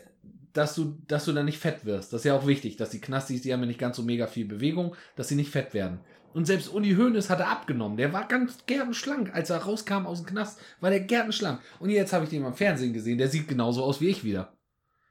[0.54, 2.12] dass, du, dass du dann nicht fett wirst.
[2.12, 4.26] Das ist ja auch wichtig, dass die Knastis, die haben ja nicht ganz so mega
[4.26, 6.00] viel Bewegung, dass sie nicht fett werden.
[6.32, 7.98] Und selbst Uli Hoeneß hatte abgenommen.
[7.98, 9.34] Der war ganz gärtenschlank.
[9.34, 11.60] Als er rauskam aus dem Knast, war der gärtenschlank.
[11.78, 13.18] Und jetzt habe ich den mal im Fernsehen gesehen.
[13.18, 14.56] Der sieht genauso aus wie ich wieder.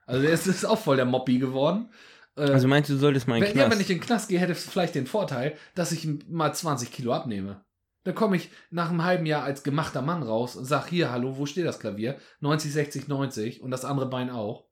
[0.07, 1.89] Also der ist, ist auch voll der Moppi geworden.
[2.35, 3.71] Äh, Also meinst du, du solltest mal in den ja, Knast?
[3.71, 6.91] wenn ich in den Knast gehe, hätte es vielleicht den Vorteil, dass ich mal 20
[6.91, 7.63] Kilo abnehme.
[8.03, 11.37] Dann komme ich nach einem halben Jahr als gemachter Mann raus und sag hier, hallo,
[11.37, 12.17] wo steht das Klavier?
[12.39, 14.65] 90, 60, 90 und das andere Bein auch.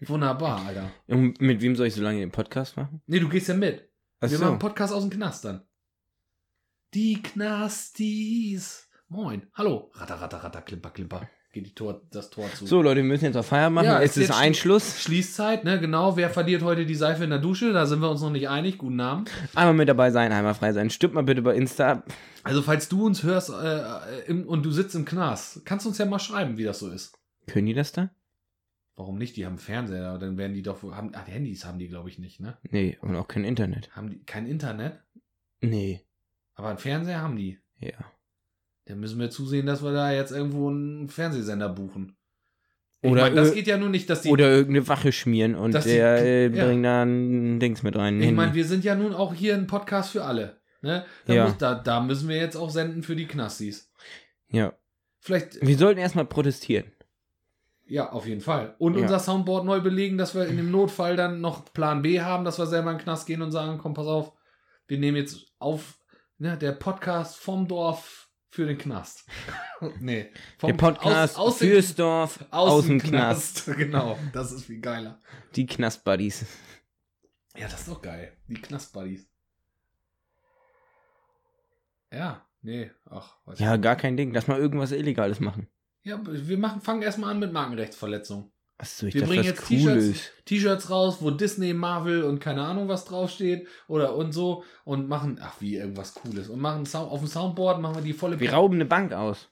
[0.00, 0.90] Wunderbar, Alter.
[1.08, 3.02] Und mit wem soll ich so lange den Podcast machen?
[3.06, 3.90] Nee, du gehst ja mit.
[4.20, 4.42] Ach Wir so.
[4.44, 5.62] machen einen Podcast aus dem Knast dann.
[6.94, 8.88] Die Knastis.
[9.08, 9.46] Moin.
[9.54, 9.90] Hallo.
[9.94, 11.28] Ratter, ratter, ratter, klimper, klimper.
[11.50, 12.66] Geht die Tor, das Tor zu.
[12.66, 13.86] So, Leute, wir müssen jetzt auf Feier machen.
[13.86, 15.00] Ja, es ist Einschluss.
[15.00, 15.80] Schließzeit, ne?
[15.80, 16.14] Genau.
[16.16, 17.72] Wer verliert heute die Seife in der Dusche?
[17.72, 18.76] Da sind wir uns noch nicht einig.
[18.76, 19.30] Guten Abend.
[19.54, 20.90] Einmal mit dabei sein, einmal frei sein.
[20.90, 22.12] Stimmt mal bitte bei Insta ab.
[22.42, 25.96] Also, falls du uns hörst äh, im, und du sitzt im Knast, kannst du uns
[25.96, 27.18] ja mal schreiben, wie das so ist.
[27.46, 28.10] Können die das da?
[28.96, 29.36] Warum nicht?
[29.36, 30.82] Die haben Fernseher, dann werden die doch.
[30.82, 32.58] Haben, ah, Handys haben die, glaube ich, nicht, ne?
[32.62, 33.90] Nee, und auch kein Internet.
[33.96, 35.00] Haben die kein Internet?
[35.62, 36.04] Nee.
[36.54, 37.58] Aber einen Fernseher haben die.
[37.80, 37.92] Ja.
[38.88, 42.16] Dann müssen wir zusehen, dass wir da jetzt irgendwo einen Fernsehsender buchen.
[43.00, 44.28] Ich Oder mein, das geht ja nur nicht, dass die.
[44.30, 46.64] Oder irgendeine Wache schmieren und Dass die- der äh, ja.
[46.66, 48.16] bringt da ein Dings mit rein.
[48.16, 50.60] ein ich meine, wir sind ja nun auch hier ein Podcast für alle.
[50.80, 51.04] Ne?
[51.26, 51.44] Da, Ja.
[51.44, 53.90] muss, da, da müssen wir jetzt auch senden für die Knastis.
[54.50, 54.72] ja.
[55.20, 56.86] Vielleicht, Wir sollten erstmal protestieren.
[57.86, 58.74] ja, auf jeden Fall.
[58.78, 59.02] Und Ja.
[59.02, 62.58] unser Soundboard neu belegen, dass wir in dem Notfall dann noch Plan B haben, dass
[62.58, 64.32] wir selber in den Knast gehen und sagen, komm, pass auf,
[64.86, 65.98] wir nehmen jetzt auf,
[66.38, 69.26] ne, der Podcast vom Dorf für den Knast.
[70.00, 70.30] nee.
[70.58, 73.66] Vom, Der Podcast aus, aus dem- fürs Dorf aus, dem Knast.
[73.76, 75.20] genau, das ist viel geiler.
[75.54, 76.46] Die Knastbuddies.
[77.56, 78.36] Ja, das ist doch geil.
[78.48, 79.28] Die Knastbuddies.
[82.12, 83.36] Ja, nee, ach.
[83.44, 84.00] weiß Ja, ich gar nicht.
[84.02, 84.32] kein Ding.
[84.32, 85.68] Lass mal irgendwas Illegales machen.
[86.02, 88.50] Ja, wir machen, fangen erstmal an mit Markenrechtsverletzung.
[88.80, 90.30] Achso, ich Wir dachte, bringen jetzt Cooles.
[90.44, 95.40] T-Shirts raus, wo Disney, Marvel und keine Ahnung was draufsteht oder und so und machen,
[95.42, 98.50] ach wie, irgendwas Cooles und machen Sound, auf dem Soundboard machen wir die volle Wir
[98.50, 99.48] Pa- rauben eine Bank aus.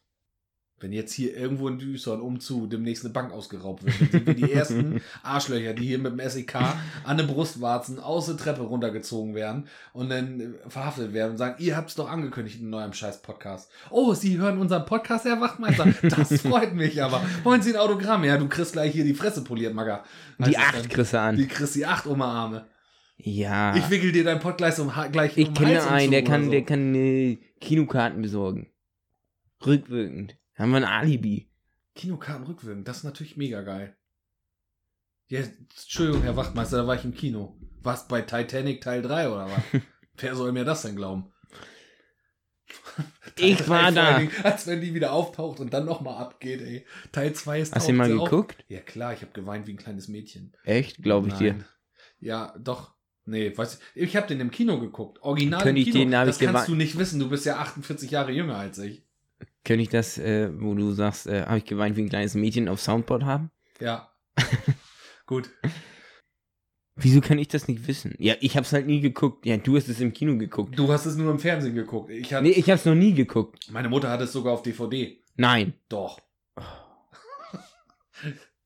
[0.79, 4.53] Wenn jetzt hier irgendwo in Düsseldorf umzu demnächst eine Bank ausgeraubt wird, sind wir die
[4.53, 6.55] ersten Arschlöcher, die hier mit dem SEK
[7.03, 11.79] an den Brustwarzen aus der Treppe runtergezogen werden und dann verhaftet werden und sagen, ihr
[11.79, 13.71] habt es doch angekündigt in neuem scheiß Podcast.
[13.89, 15.87] Oh, Sie hören unseren Podcast, Herr Wachtmeister.
[16.03, 17.23] Das freut mich aber.
[17.43, 18.23] Wollen Sie ein Autogramm?
[18.25, 20.05] Ja, du kriegst gleich hier die Fresse poliert, Magger.
[20.39, 21.37] Heißt Die acht kriegst du an.
[21.39, 22.67] Die kriegst die acht Oberarme.
[23.17, 23.75] ja.
[23.77, 26.51] Ich wickel dir dein Pod gleich um, gleich Ich um kenne einen, der kann, oder
[26.51, 26.67] der so.
[26.67, 28.67] kann äh, Kinokarten besorgen.
[29.65, 30.37] Rückwirkend.
[30.57, 31.49] Haben wir ein Alibi.
[31.95, 33.97] Kinokarten rückwirkend, das ist natürlich mega geil.
[35.29, 37.59] Ja, Entschuldigung, Herr Wachtmeister, da war ich im Kino.
[37.83, 39.81] Was bei Titanic Teil 3 oder was?
[40.19, 41.33] Wer soll mir das denn glauben?
[43.37, 44.19] Ich 3 war da.
[44.19, 46.87] Dingen, Als wenn die wieder auftaucht und dann nochmal abgeht, ey.
[47.12, 48.31] Teil 2 ist Hast du mal sie auf.
[48.31, 48.64] geguckt?
[48.69, 50.57] Ja klar, ich habe geweint wie ein kleines Mädchen.
[50.64, 51.03] Echt?
[51.03, 51.55] Glaube ich dir.
[51.55, 51.64] Nein.
[52.19, 52.95] Ja, doch.
[53.25, 54.03] Nee, weiß ich.
[54.03, 55.21] Ich habe den im Kino geguckt.
[55.23, 56.05] Original Könnte im ich Kino.
[56.05, 57.19] den- da hab das ich kannst du nicht wissen.
[57.21, 59.05] Du bist ja 48 Jahre jünger als ich.
[59.64, 62.68] Könnte ich das, äh, wo du sagst, äh, habe ich geweint wie ein kleines Mädchen
[62.68, 63.51] auf Soundboard haben?
[63.81, 64.12] Ja.
[65.27, 65.51] Gut.
[66.94, 68.14] Wieso kann ich das nicht wissen?
[68.18, 69.44] Ja, ich hab's halt nie geguckt.
[69.44, 70.79] Ja, du hast es im Kino geguckt.
[70.79, 72.11] Du hast es nur im Fernsehen geguckt.
[72.11, 73.70] Ich hatte, Nee, ich hab's noch nie geguckt.
[73.70, 75.22] Meine Mutter hat es sogar auf DVD.
[75.35, 75.75] Nein.
[75.90, 76.20] Doch.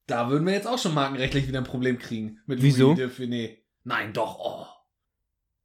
[0.06, 2.38] da würden wir jetzt auch schon markenrechtlich wieder ein Problem kriegen.
[2.46, 2.96] Mit Wieso?
[3.82, 4.38] Nein, doch.
[4.38, 4.66] Oh.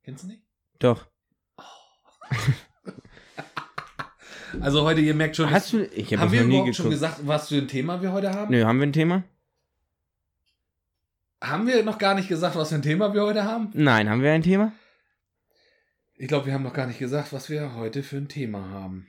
[0.03, 0.41] Kennst du nicht?
[0.79, 1.05] Doch.
[4.61, 6.89] Also heute, ihr merkt schon, Hast du, ich hab haben wir noch nie überhaupt schon
[6.89, 7.01] geguckt.
[7.01, 8.51] gesagt, was für ein Thema wir heute haben?
[8.51, 9.23] Nö, haben wir ein Thema?
[11.41, 13.69] Haben wir noch gar nicht gesagt, was für ein Thema wir heute haben?
[13.73, 14.71] Nein, haben wir ein Thema?
[16.17, 19.07] Ich glaube, wir haben noch gar nicht gesagt, was wir heute für ein Thema haben.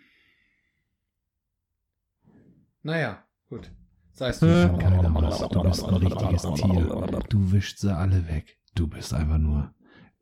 [2.83, 3.70] Naja, gut.
[4.18, 7.20] Keine Maus, du bist ein richtiges Tier.
[7.29, 8.59] Du wischst sie alle weg.
[8.75, 9.75] Du bist einfach nur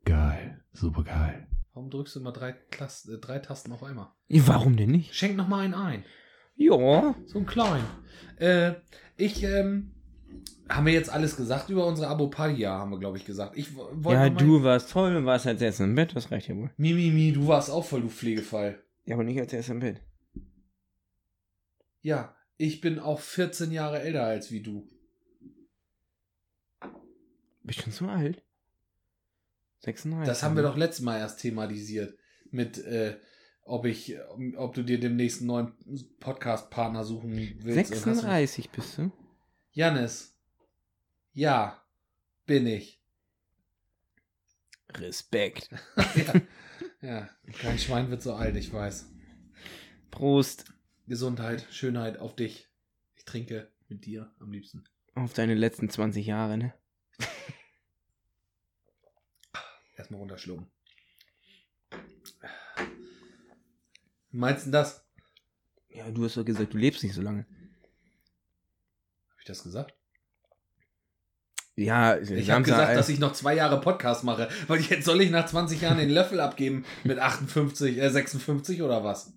[0.03, 0.61] geil.
[0.73, 1.47] Super geil.
[1.75, 4.07] Warum drückst du immer drei, Klas äh, drei Tasten auf einmal?
[4.29, 5.13] Warum denn nicht?
[5.13, 6.05] Schenk noch mal einen ein.
[6.55, 7.13] Ja.
[7.25, 7.85] So einen kleinen.
[8.37, 8.75] Äh,
[9.17, 9.91] ich, ähm,
[10.69, 13.57] haben wir jetzt alles gesagt über unsere Abopadia, haben wir, glaube ich, gesagt.
[13.57, 16.55] Ich wollte Ja, du warst toll und warst als erstes im Bett, das reicht ja
[16.55, 16.71] wohl.
[16.77, 18.81] Mimimi, mi, mi, du warst auch voll, du Pflegefall.
[19.03, 20.01] Ja, aber nicht als erstes im Bett.
[22.01, 24.87] Ja, ich bin auch 14 Jahre älter als wie du.
[27.63, 28.41] Bist schon so alt?
[29.85, 30.27] 36.
[30.27, 32.17] Das haben wir doch letztes Mal erst thematisiert.
[32.51, 33.17] Mit, äh,
[33.63, 34.15] ob ich,
[34.57, 35.73] ob du dir demnächst einen neuen
[36.19, 37.63] Podcast-Partner suchen willst.
[37.63, 39.11] und hast du- 36 bist du?
[39.71, 40.35] Jannis.
[41.33, 41.83] Ja,
[42.45, 43.01] bin ich.
[44.93, 45.69] Respekt.
[46.25, 46.41] ja.
[47.01, 49.11] ja, kein Schwein wird so alt, ich weiß.
[50.11, 50.65] Prost
[51.07, 52.69] Gesundheit, Schönheit auf dich.
[53.15, 54.85] Ich trinke mit dir am liebsten.
[55.15, 56.73] auf deine letzten 20 Jahre, ne?
[59.95, 60.67] Erstmal runterschlucken.
[64.31, 65.05] Meinst du das?
[65.89, 67.45] Ja, du hast doch gesagt, du lebst nicht so lange.
[69.29, 69.93] Habe ich das gesagt?
[71.77, 74.49] Ja, Ich habe gesagt, dass ich noch zwei Jahre Podcast mache.
[74.67, 79.03] Weil jetzt soll ich nach 20 Jahren den Löffel abgeben mit 58, äh, 56 oder
[79.03, 79.33] was?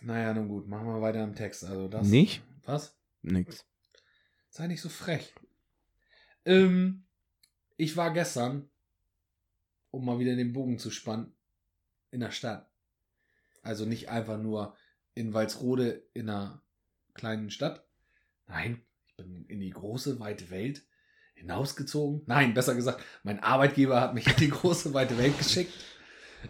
[0.00, 1.64] Naja, nun gut, machen wir weiter im Text.
[1.64, 2.06] Also das.
[2.06, 2.42] Nicht?
[2.64, 2.96] Was?
[3.22, 3.66] Nix.
[4.50, 5.34] Sei nicht so frech.
[6.48, 7.04] Ähm,
[7.76, 8.70] ich war gestern,
[9.90, 11.34] um mal wieder den Bogen zu spannen,
[12.10, 12.70] in der Stadt.
[13.62, 14.74] Also nicht einfach nur
[15.14, 16.62] in Walsrode in einer
[17.12, 17.86] kleinen Stadt.
[18.46, 20.86] Nein, ich bin in die große, weite Welt
[21.34, 22.22] hinausgezogen.
[22.26, 25.72] Nein, besser gesagt, mein Arbeitgeber hat mich in die große, weite Welt geschickt.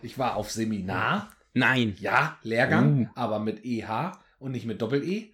[0.03, 1.33] Ich war auf Seminar.
[1.55, 1.97] Nein.
[1.99, 3.13] Ja, Lehrgang, Oh.
[3.17, 5.33] aber mit EH und nicht mit Doppel-E.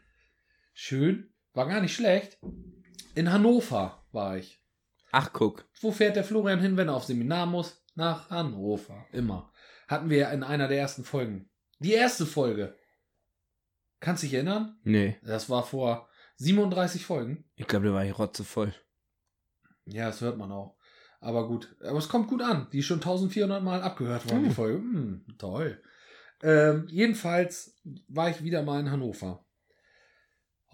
[0.73, 2.39] Schön, war gar nicht schlecht.
[3.15, 4.61] In Hannover war ich.
[5.13, 5.69] Ach, guck.
[5.81, 7.85] Wo fährt der Florian hin, wenn er auf Seminar muss?
[7.95, 9.07] Nach Hannover.
[9.13, 9.53] Immer.
[9.87, 11.49] Hatten wir in einer der ersten Folgen.
[11.79, 12.77] Die erste Folge.
[14.01, 14.79] Kannst dich erinnern?
[14.83, 15.17] Nee.
[15.23, 17.45] Das war vor 37 Folgen.
[17.55, 18.75] Ich glaube, da war ich rotzevoll.
[19.87, 20.77] Ja, das hört man auch.
[21.21, 21.77] Aber gut.
[21.81, 22.69] Aber es kommt gut an.
[22.73, 24.55] Die ist schon 1400 Mal abgehört worden, die Hm.
[24.55, 24.79] Folge.
[24.79, 25.83] Hm, toll.
[26.43, 27.77] Ähm, jedenfalls
[28.09, 29.47] war ich wieder mal in Hannover.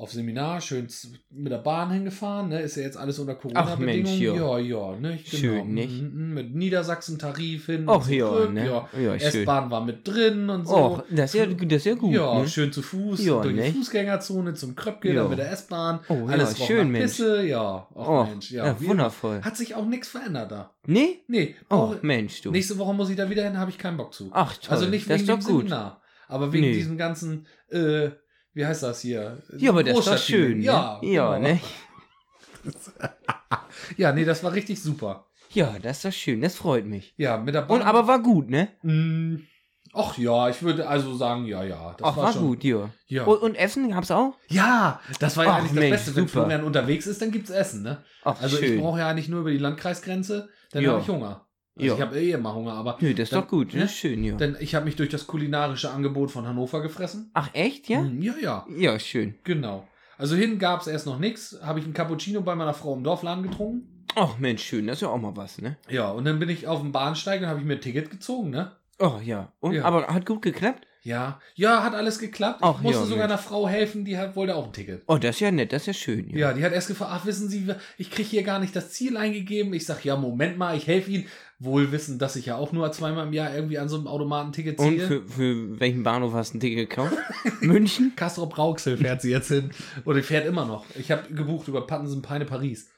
[0.01, 0.89] Auf Seminar, schön
[1.31, 2.63] mit der Bahn hingefahren, ne?
[2.63, 4.19] Ist ja jetzt alles unter Corona-Bedingungen.
[4.19, 4.35] Ja.
[4.35, 5.19] ja, ja, ne?
[5.19, 5.37] Genau.
[5.39, 6.01] Schön, nicht?
[6.01, 7.87] Mhm, Mit Niedersachsen-Tarif hin.
[7.87, 8.67] Und ja, zurück, ne?
[8.67, 8.89] ja.
[8.99, 9.15] Ja.
[9.17, 10.75] S-Bahn war mit drin und so.
[10.75, 12.49] Och, das ist ja, das ist ja gut, ja, ne?
[12.49, 13.77] schön zu Fuß, Ja, durch die nicht?
[13.77, 15.21] Fußgängerzone zum Kröpke, Ja.
[15.21, 16.01] dann mit der S-Bahn.
[16.09, 17.03] Oh, ja, alles roch schön, Mensch.
[17.19, 17.87] Pisse, ja.
[17.95, 18.69] Ach, Och, Mensch, ja.
[18.69, 19.43] ja, wundervoll.
[19.43, 20.71] Hat sich auch nichts verändert da.
[20.87, 21.19] Nee?
[21.29, 22.51] Nee, Oh, Mensch, du.
[22.53, 24.31] nächste Woche muss ich da wieder hin, habe ich keinen Bock zu.
[24.33, 24.73] Ach, toll.
[24.79, 25.59] also nicht das wegen ist dem doch gut.
[25.69, 26.73] Seminar, aber wegen Nee.
[26.73, 28.09] diesem ganzen, äh,
[28.55, 29.43] wie heißt das hier?
[29.57, 30.59] Ja, aber das ist doch schön.
[30.59, 30.65] Ne?
[30.65, 31.49] Ja, ja genau.
[31.49, 31.61] ne?
[33.97, 35.27] Ja, nee, das war richtig super.
[35.53, 36.41] Ja, das ist doch schön.
[36.41, 37.15] Das freut mich.
[37.17, 37.81] Ja, mit der Bahn.
[37.81, 38.69] Und aber war gut, ne?
[38.83, 39.41] Mh,
[39.95, 41.95] ach ja, ich würde also sagen, ja, ja.
[41.99, 42.91] Das Ach, war, schon, gut, ja.
[43.07, 43.25] Ja.
[43.25, 44.35] Und, und Essen gab's auch?
[44.49, 46.17] ja, das war ja Ach, eigentlich Mensch, das Beste.
[46.17, 46.43] Wenn super.
[46.43, 48.05] Florian unterwegs ist, dann gibt's Essen, ne?
[48.23, 48.81] Ach, Also ich schön.
[48.81, 51.47] brauche ja nicht nur über die Landkreisgrenze, dann habe ich Hunger.
[51.79, 51.95] Also.
[51.95, 53.73] Ich habe eh immer Hunger, aber Nö, das ist dann- doch gut.
[53.75, 53.81] ne?
[53.81, 54.37] Das ist schön, ja.
[54.37, 57.31] denn ich habe mich durch das kulinarische Angebot von Hannover gefressen.
[57.35, 58.01] Ach, echt, ja?
[58.01, 59.35] Hm, Ja, ja, Ja, schön.
[59.45, 59.87] genau.
[60.19, 63.43] Also hin gab's erst noch nichts, habe ich einen Cappuccino bei meiner Frau im Dorfladen
[63.45, 64.05] getrunken.
[64.17, 64.87] Ach, Mensch, schön.
[64.89, 65.77] Das ist ja auch mal was, ne?
[65.89, 68.51] Ja, und dann bin ich auf dem Bahnsteig und habe ich mir ein Ticket gezogen,
[68.51, 68.73] ne?
[68.99, 69.53] Oh, ja.
[69.61, 69.85] Und, Ja.
[69.85, 70.87] Aber hat gut geklappt?
[71.03, 72.61] Ja, ja, hat alles geklappt.
[72.61, 73.33] Ich Ach, musste ja, sogar Mensch.
[73.33, 75.03] einer Frau helfen, die hat, wollte auch ein Ticket.
[75.07, 75.73] Oh, das ist ja nett.
[75.73, 76.37] Das ist ja schön, ja.
[76.37, 79.17] Ja, die hat erst gefragt, ach, wissen Sie, ich kriege hier gar nicht das Ziel
[79.17, 79.73] eingegeben.
[79.73, 81.27] Ich sag, ja, Moment mal, ich helfe Ihnen.
[81.63, 84.79] Wohl wissen, dass ich ja auch nur zweimal im Jahr irgendwie an so einem Automatenticket
[84.79, 85.07] Und ziehe.
[85.07, 87.13] für, für welchen Bahnhof hast du ein Ticket gekauft?
[87.61, 88.13] München?
[88.17, 89.71] Castrop Rauxel fährt sie jetzt hin.
[90.07, 90.87] Oder fährt immer noch.
[90.99, 92.89] Ich habe gebucht über Pattensen Peine Paris.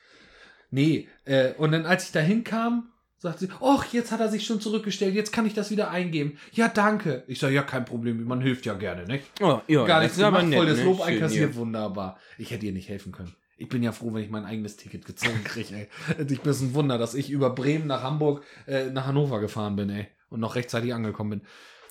[0.71, 2.92] Nee, äh, und dann als ich da hinkam,
[3.23, 6.39] sagt sie, ach, jetzt hat er sich schon zurückgestellt, jetzt kann ich das wieder eingeben.
[6.51, 7.23] Ja, danke.
[7.29, 9.25] Ich sage, ja, kein Problem, man hilft ja gerne, nicht?
[9.41, 9.85] Oh, ja.
[9.85, 10.85] Gar nichts aber nett, voll das ne?
[10.85, 12.19] Lob Schön, einkassiert, wunderbar.
[12.37, 13.33] Ich hätte ihr nicht helfen können.
[13.57, 15.89] Ich bin ja froh, wenn ich mein eigenes Ticket gezogen kriege, ey.
[16.29, 19.89] Ich bin ein Wunder, dass ich über Bremen nach Hamburg, äh, nach Hannover gefahren bin,
[19.91, 20.09] ey.
[20.29, 21.41] Und noch rechtzeitig angekommen bin.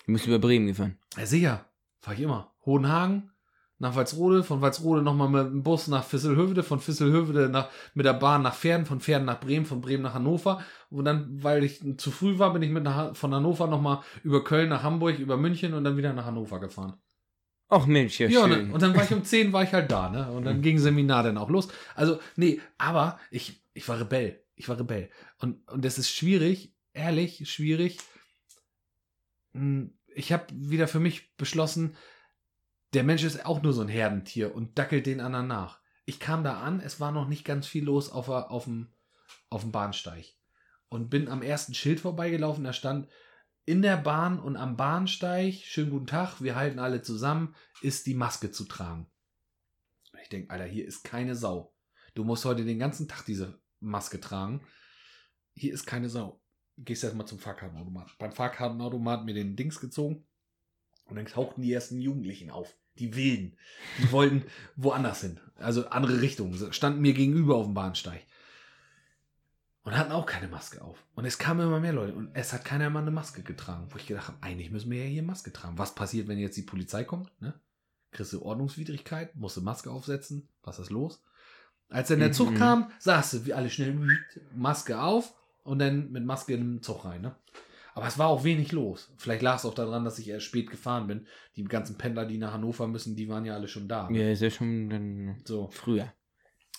[0.06, 0.98] Du bist über Bremen gefahren.
[1.16, 1.64] Ja, sicher.
[2.00, 2.52] Fahr ich immer.
[2.66, 3.30] Hohenhagen,
[3.82, 8.12] nach Walsrode, von Walsrode nochmal mit dem Bus nach Visselhövede, von Visselhövede nach, mit der
[8.14, 10.62] Bahn nach Pferden, von Pferden nach Bremen, von Bremen nach Hannover.
[10.88, 14.44] Und dann, weil ich zu früh war, bin ich mit nach, von Hannover nochmal über
[14.44, 16.94] Köln nach Hamburg, über München und dann wieder nach Hannover gefahren.
[17.68, 18.66] Ach Mensch, ja, Ja, und schön.
[18.66, 20.30] dann, und dann war ich um 10 war ich halt da, ne?
[20.30, 21.68] Und dann ging Seminar dann auch los.
[21.94, 24.44] Also, nee, aber ich, ich war Rebell.
[24.54, 25.10] Ich war Rebell.
[25.38, 27.98] Und, und das ist schwierig, ehrlich, schwierig.
[29.54, 31.96] Hm, Ich habe wieder für mich beschlossen,
[32.94, 35.80] Der Mensch ist auch nur so ein Herdentier und dackelt den anderen nach.
[36.04, 38.92] Ich kam da an, es war noch nicht ganz viel los auf, auf, dem,
[39.48, 40.34] auf dem Bahnsteig.
[40.88, 43.08] Und bin am ersten Schild vorbeigelaufen, da stand
[43.64, 48.14] in der Bahn und am Bahnsteig, schönen guten Tag, wir halten alle zusammen, ist die
[48.14, 49.06] Maske zu tragen.
[50.20, 51.74] Ich denke, Alter, hier ist keine Sau.
[52.14, 54.66] Du musst heute den ganzen Tag diese Maske tragen.
[55.54, 56.42] Hier ist keine Sau.
[56.76, 58.18] Gehst erstmal zum Fahrkartenautomat.
[58.18, 60.26] Beim Fahrkartenautomat mir den Dings gezogen
[61.06, 62.76] und dann tauchten die ersten Jugendlichen auf.
[62.98, 63.56] Die Wilden.
[63.98, 64.44] Die wollten
[64.76, 65.40] woanders hin.
[65.56, 66.72] Also andere Richtungen.
[66.72, 68.22] Standen mir gegenüber auf dem Bahnsteig.
[69.84, 71.04] Und hatten auch keine Maske auf.
[71.16, 72.14] Und es kamen immer mehr Leute.
[72.14, 73.88] Und es hat keiner mal eine Maske getragen.
[73.90, 75.78] Wo ich gedacht habe, eigentlich müssen wir ja hier Maske tragen.
[75.78, 77.30] Was passiert, wenn jetzt die Polizei kommt?
[77.40, 77.54] Ne?
[78.12, 79.34] Kriegst du Ordnungswidrigkeit?
[79.34, 80.48] Musst du Maske aufsetzen?
[80.62, 81.22] Was ist los?
[81.88, 82.56] Als dann der Zug Mhm.
[82.58, 83.98] kam, saß du, wie alle schnell
[84.54, 87.20] Maske auf und dann mit Maske in den Zug rein.
[87.22, 87.34] Ne?
[87.94, 89.12] Aber es war auch wenig los.
[89.18, 91.26] Vielleicht lag es auch daran, dass ich erst spät gefahren bin.
[91.56, 94.08] Die ganzen Pendler, die nach Hannover müssen, die waren ja alle schon da.
[94.08, 94.18] ne?
[94.18, 95.68] Ja, ist ja schon dann So.
[95.70, 96.12] früher.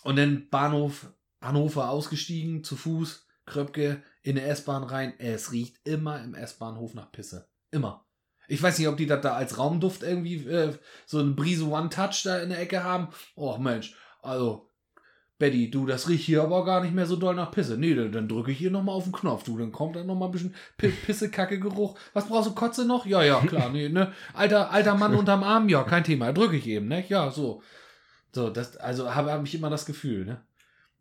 [0.04, 5.14] Und dann Bahnhof Hannover ausgestiegen, zu Fuß, Kröpke, in der S-Bahn rein.
[5.20, 7.48] Es riecht immer im S-Bahnhof nach Pisse.
[7.72, 8.06] Immer.
[8.48, 10.74] Ich weiß nicht, ob die das da als Raumduft irgendwie äh,
[11.06, 13.08] so einen Brise One Touch da in der Ecke haben.
[13.36, 14.70] Och Mensch, also
[15.40, 17.78] Betty, du, das riecht hier aber gar nicht mehr so doll nach Pisse.
[17.78, 20.30] Nee, dann, dann drücke ich hier nochmal auf den Knopf, du, dann kommt da nochmal
[20.30, 21.98] ein bisschen Pi- Pisse-Kacke-Geruch.
[22.14, 23.06] Was brauchst du, Kotze noch?
[23.06, 24.12] Ja, ja, klar, nee, ne?
[24.34, 27.04] Alter, alter Mann unterm Arm, ja, kein Thema, drücke ich eben, ne?
[27.10, 27.62] Ja, so.
[28.32, 30.42] So, das, also habe hab ich immer das Gefühl, ne?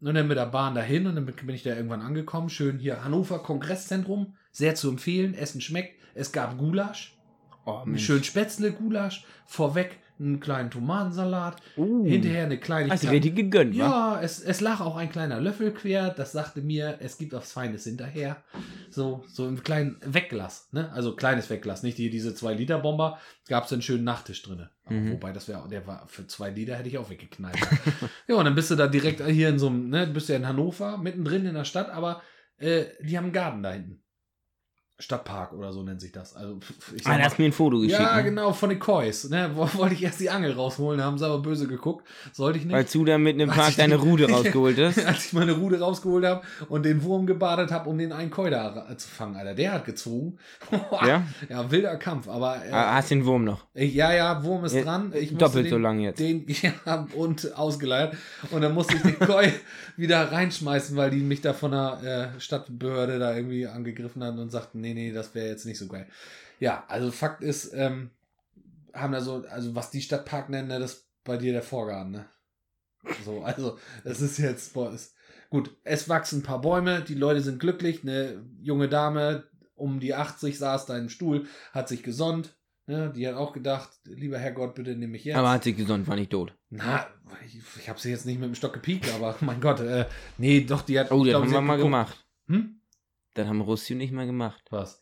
[0.00, 2.48] Und dann mit der Bahn dahin und dann bin ich da irgendwann angekommen.
[2.48, 5.32] Schön hier Hannover Kongresszentrum, sehr zu empfehlen.
[5.34, 5.94] Essen schmeckt.
[6.14, 7.16] Es gab Gulasch,
[7.64, 9.24] Oh, einen schönen Spätzle-Gulasch.
[9.46, 11.56] Vorweg einen kleinen Tomatensalat.
[11.76, 12.90] Uh, Hinterher eine kleine.
[12.90, 13.78] Hast richtig gegönnt, wa?
[13.78, 16.10] Ja, es, es lag auch ein kleiner Löffel quer.
[16.10, 18.42] Das sagte mir, es gibt aufs Feines hinterher.
[18.90, 20.90] So, so im kleinen Wegglas, ne?
[20.92, 23.18] Also kleines Wegglas, nicht die, diese 2-Liter-Bomber.
[23.48, 24.70] Gab es einen schönen Nachtisch drinne.
[24.84, 25.12] Aber Mhm.
[25.12, 27.56] Wobei, das wäre, der war für zwei Liter hätte ich auch weggeknallt.
[28.28, 30.36] ja, und dann bist du da direkt hier in so einem, ne, du bist ja
[30.36, 32.22] in Hannover, mittendrin in der Stadt, aber
[32.58, 34.01] äh, die haben einen Garten da hinten.
[35.02, 36.36] Stadtpark oder so nennt sich das.
[36.36, 36.58] Also,
[36.94, 37.98] ich Ah, da hast du mir ein Foto geschickt.
[37.98, 38.24] ja, ne?
[38.24, 39.28] genau, von den Kois.
[39.28, 39.50] Ne?
[39.54, 42.06] Wo- Wollte ich erst die Angel rausholen, haben sie aber böse geguckt.
[42.32, 42.74] Sollte ich nicht.
[42.74, 45.04] Weil du da mit einem Park deine Rude rausgeholt hast.
[45.04, 48.48] Als ich meine Rude rausgeholt habe und den Wurm gebadet habe, um den einen Koi
[48.50, 49.54] da ra- zu fangen, Alter.
[49.54, 50.38] Der hat gezogen.
[51.04, 51.24] Ja?
[51.48, 53.64] Ja, wilder Kampf, aber äh, Ah, Hast den Wurm noch?
[53.74, 55.12] ich, ja, ja, Wurm ist Ja, dran.
[55.18, 56.20] Ich Doppelt den, so lang jetzt.
[56.20, 56.46] Den,
[56.86, 58.14] ja, und ausgeleiert.
[58.50, 59.50] Und dann musste ich den Koi
[59.96, 64.50] wieder reinschmeißen, weil die mich da von der äh, Stadtbehörde da irgendwie angegriffen haben und
[64.50, 66.06] sagten, nee, nee, das wäre jetzt nicht so geil.
[66.60, 68.10] Ja, also Fakt ist, ähm,
[68.94, 72.12] haben da so, also was die Stadtpark nennen, ne, das ist bei dir der Vorgarten,
[72.12, 72.26] ne?
[73.24, 75.14] So, also, das ist jetzt, boah, ist,
[75.50, 80.14] gut, es wachsen ein paar Bäume, die Leute sind glücklich, eine junge Dame um die
[80.14, 82.54] 80 saß da im Stuhl, hat sich gesonnt,
[82.86, 85.36] ne, die hat auch gedacht, lieber Herrgott, bitte nimm mich jetzt.
[85.36, 86.54] Aber hat sich gesund, war nicht tot.
[86.70, 87.06] Na,
[87.44, 90.06] ich, ich habe sie jetzt nicht mit dem Stock gepiekt, aber mein Gott, äh,
[90.38, 91.10] nee, doch, die hat.
[91.10, 91.86] Oh, das haben wir mal geguckt.
[91.86, 92.24] gemacht.
[92.46, 92.80] Hm?
[93.34, 94.62] Das haben Russi und ich mal gemacht.
[94.70, 95.00] Was?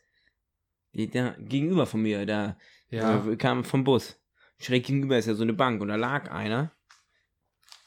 [0.93, 2.57] Die, da gegenüber von mir, da
[2.89, 3.25] Ja.
[3.27, 4.21] äh, kam vom Bus.
[4.59, 6.73] Schräg gegenüber ist ja so eine Bank und da lag einer.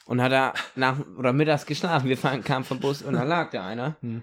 [0.06, 2.08] Und hat da nach oder mittags geschlafen.
[2.08, 3.96] Wir fahren, kamen vom Bus und da lag da einer.
[4.02, 4.22] Hm.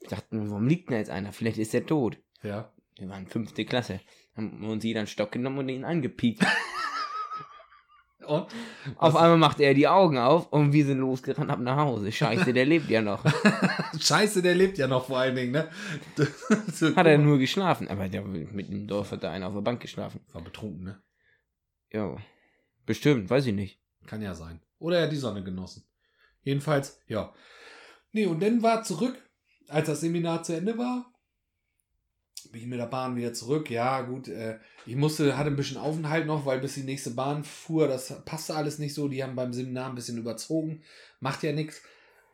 [0.00, 1.32] Ich dachte, warum liegt denn jetzt einer?
[1.32, 2.18] Vielleicht ist der tot.
[2.42, 2.72] Ja.
[2.98, 4.00] Wir waren fünfte Klasse.
[4.36, 6.44] Haben uns jeder einen Stock genommen und ihn angepiekt.
[8.26, 8.46] Und?
[8.96, 12.12] Auf einmal macht er die Augen auf und wir sind losgerannt ab nach Hause.
[12.12, 13.24] Scheiße, der lebt ja noch.
[13.98, 15.68] Scheiße, der lebt ja noch vor allen Dingen, ne?
[16.96, 17.88] Hat er nur geschlafen.
[17.88, 20.20] Aber der, mit dem Dorf hat da einer auf der Bank geschlafen.
[20.32, 21.02] War betrunken, ne?
[21.92, 22.16] Ja.
[22.86, 23.80] Bestimmt, weiß ich nicht.
[24.06, 24.60] Kann ja sein.
[24.78, 25.84] Oder er hat die Sonne genossen.
[26.42, 27.32] Jedenfalls, ja.
[28.12, 29.16] Nee, und dann war zurück,
[29.68, 31.11] als das Seminar zu Ende war,
[32.50, 33.70] bin ich mit der Bahn wieder zurück.
[33.70, 37.44] Ja, gut, äh, ich musste, hatte ein bisschen Aufenthalt noch, weil bis die nächste Bahn
[37.44, 39.08] fuhr, das passte alles nicht so.
[39.08, 40.82] Die haben beim Seminar ein bisschen überzogen.
[41.20, 41.82] Macht ja nichts.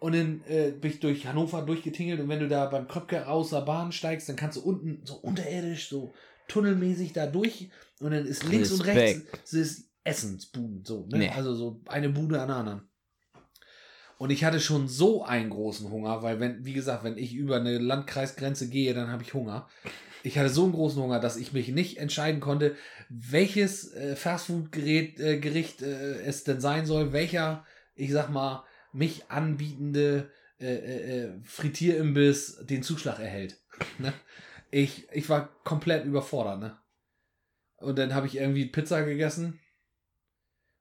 [0.01, 3.51] Und dann äh, bin ich durch Hannover durchgetingelt und wenn du da beim Kröpke raus
[3.51, 6.15] der Bahn steigst, dann kannst du unten so unterirdisch, so
[6.47, 7.69] tunnelmäßig da durch
[8.01, 9.41] und dann ist links und rechts Respekt.
[9.45, 11.19] es ist Essensbuden, so, ne?
[11.19, 11.29] Nee.
[11.31, 12.89] Also so eine Bude an der anderen.
[14.19, 17.57] Und ich hatte schon so einen großen Hunger, weil wenn, wie gesagt, wenn ich über
[17.57, 19.69] eine Landkreisgrenze gehe, dann habe ich Hunger.
[20.25, 22.75] Ich hatte so einen großen Hunger, dass ich mich nicht entscheiden konnte,
[23.09, 27.65] welches äh, Fastfood-Gerät, äh, Gericht äh, es denn sein soll, welcher,
[27.95, 30.31] ich sag mal, mich anbietende
[30.61, 33.61] äh, äh, äh, Frittierimbiss den Zuschlag erhält.
[33.99, 34.13] Ne?
[34.73, 36.77] Ich, ich war komplett überfordert, ne?
[37.77, 39.61] Und dann habe ich irgendwie Pizza gegessen.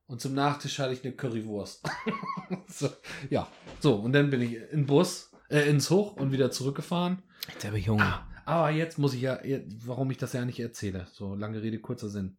[0.08, 1.88] Und zum Nachtisch hatte ich eine Currywurst.
[2.68, 2.90] so,
[3.30, 3.48] ja,
[3.82, 7.22] so, und dann bin ich in Bus, äh, ins Hoch und wieder zurückgefahren.
[7.54, 8.26] Jetzt habe ich Hunger.
[8.46, 9.40] Ah, aber jetzt muss ich ja,
[9.86, 11.08] warum ich das ja nicht erzähle.
[11.12, 12.38] So, lange Rede, kurzer Sinn.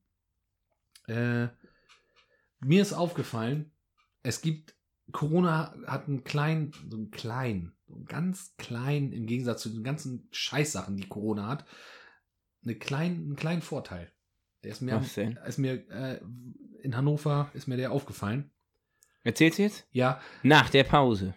[1.06, 1.48] Äh,
[2.60, 3.70] mir ist aufgefallen,
[4.22, 4.74] es gibt,
[5.12, 9.84] Corona hat einen kleinen, so einen kleinen, so einen ganz kleinen, im Gegensatz zu den
[9.84, 11.66] ganzen Scheißsachen, die Corona hat,
[12.64, 14.10] eine kleinen, einen kleinen Vorteil.
[14.64, 15.00] Der ist mir,
[15.46, 16.20] ist mir äh,
[16.82, 18.50] in Hannover ist mir der aufgefallen.
[19.24, 19.86] Erzählst du jetzt?
[19.90, 21.34] Ja, Nach der Pause.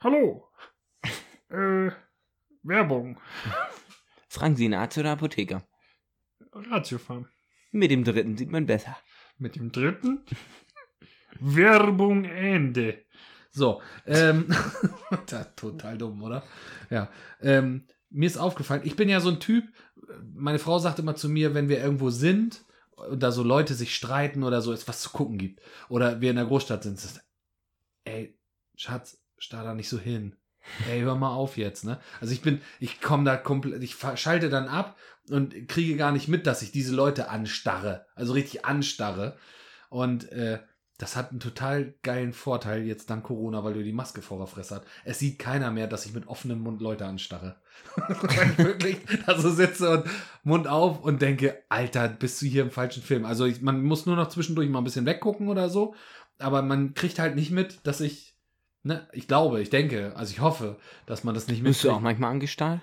[0.00, 0.48] hallo.
[1.48, 1.90] äh,
[2.62, 3.20] Werbung.
[4.28, 5.66] Frank Sinatra oder Apotheker.
[6.52, 7.28] Ratiofarm.
[7.72, 8.96] Mit dem dritten sieht man besser.
[9.38, 10.24] Mit dem dritten.
[11.40, 13.04] Werbung Ende.
[13.50, 14.54] So, ähm,
[15.56, 16.44] total dumm, oder?
[16.90, 17.10] Ja,
[17.40, 19.64] ähm, mir ist aufgefallen, ich bin ja so ein Typ,
[20.34, 22.64] meine Frau sagt immer zu mir, wenn wir irgendwo sind
[23.08, 26.30] und da so Leute sich streiten oder so, es was zu gucken gibt, oder wir
[26.30, 27.20] in der Großstadt sind, ist,
[28.04, 28.36] ey,
[28.74, 30.36] Schatz, starr da nicht so hin.
[30.88, 32.00] Ey, hör mal auf jetzt, ne?
[32.20, 34.96] Also ich bin, ich komme da komplett, ich schalte dann ab
[35.30, 38.06] und kriege gar nicht mit, dass ich diese Leute anstarre.
[38.14, 39.38] Also richtig anstarre.
[39.88, 40.60] Und äh,
[41.00, 44.46] das hat einen total geilen Vorteil jetzt dank Corona, weil du die Maske vor der
[44.46, 44.86] Fresse hast.
[45.04, 47.56] Es sieht keiner mehr, dass ich mit offenem Mund Leute anstarre.
[47.96, 50.10] weil ich wirklich da so sitze und
[50.44, 53.24] Mund auf und denke, Alter, bist du hier im falschen Film.
[53.24, 55.94] Also ich, man muss nur noch zwischendurch mal ein bisschen weggucken oder so.
[56.38, 58.36] Aber man kriegt halt nicht mit, dass ich,
[58.82, 62.00] ne, ich glaube, ich denke, also ich hoffe, dass man das nicht Bist du auch
[62.00, 62.82] manchmal angestarrt?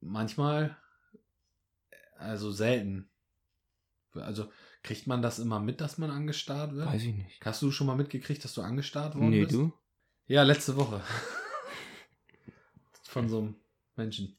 [0.00, 0.76] Manchmal,
[2.18, 3.08] also selten.
[4.14, 4.48] Also
[4.84, 6.86] kriegt man das immer mit, dass man angestarrt wird?
[6.86, 7.44] Weiß ich nicht.
[7.44, 9.54] Hast du schon mal mitgekriegt, dass du angestarrt worden Nee, bist?
[9.54, 9.72] du?
[10.26, 11.00] Ja, letzte Woche.
[13.08, 13.54] Von so einem
[13.96, 14.36] Menschen.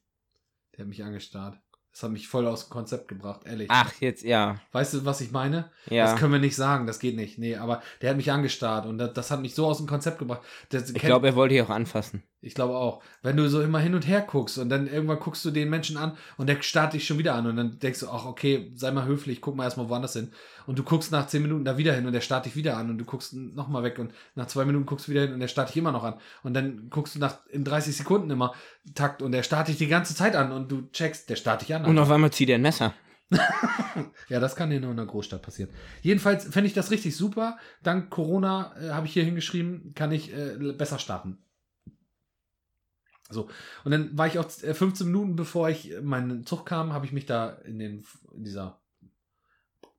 [0.73, 1.59] Der hat mich angestarrt.
[1.91, 3.67] Das hat mich voll aus dem Konzept gebracht, ehrlich.
[3.71, 4.59] Ach, jetzt, ja.
[4.73, 5.71] Weißt du, was ich meine?
[5.89, 6.05] Ja.
[6.05, 7.37] Das können wir nicht sagen, das geht nicht.
[7.37, 10.19] Nee, aber der hat mich angestarrt und das, das hat mich so aus dem Konzept
[10.19, 10.41] gebracht.
[10.69, 12.23] Das, ich glaube, er wollte dich auch anfassen.
[12.45, 13.01] Ich glaube auch.
[13.23, 15.97] Wenn du so immer hin und her guckst und dann irgendwann guckst du den Menschen
[15.97, 18.91] an und der starrt dich schon wieder an und dann denkst du, ach okay, sei
[18.91, 20.31] mal höflich, guck mal erstmal woanders hin.
[20.67, 22.89] Und du guckst nach zehn Minuten da wieder hin und der starrt dich wieder an
[22.89, 25.47] und du guckst nochmal weg und nach zwei Minuten guckst du wieder hin und der
[25.47, 26.15] starrt dich immer noch an.
[26.43, 28.53] Und dann guckst du nach in 30 Sekunden immer
[28.93, 31.73] Takt und der starrt dich die ganze Zeit an und du checkst, der starrt dich
[31.73, 31.85] an.
[31.85, 32.93] Und auf einmal zieht er ein Messer.
[34.27, 35.69] Ja, das kann dir nur in einer Großstadt passieren.
[36.01, 37.57] Jedenfalls fände ich das richtig super.
[37.83, 41.37] Dank Corona äh, habe ich hier hingeschrieben, kann ich äh, besser starten.
[43.29, 43.49] So,
[43.83, 47.05] und dann war ich auch äh, 15 Minuten bevor ich äh, meinen Zug kam, habe
[47.05, 48.05] ich mich da in, den,
[48.35, 48.79] in dieser,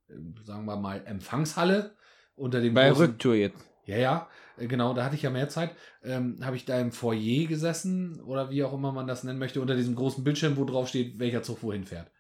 [0.09, 0.15] äh,
[0.45, 1.95] sagen wir mal, Empfangshalle
[2.37, 3.59] unter dem Bei großen- Rücktour jetzt.
[3.85, 5.75] ja, ja, äh, genau, da hatte ich ja mehr Zeit.
[6.05, 9.61] Ähm, habe ich da im Foyer gesessen oder wie auch immer man das nennen möchte,
[9.61, 12.11] unter diesem großen Bildschirm, wo drauf steht, welcher Zug wohin fährt.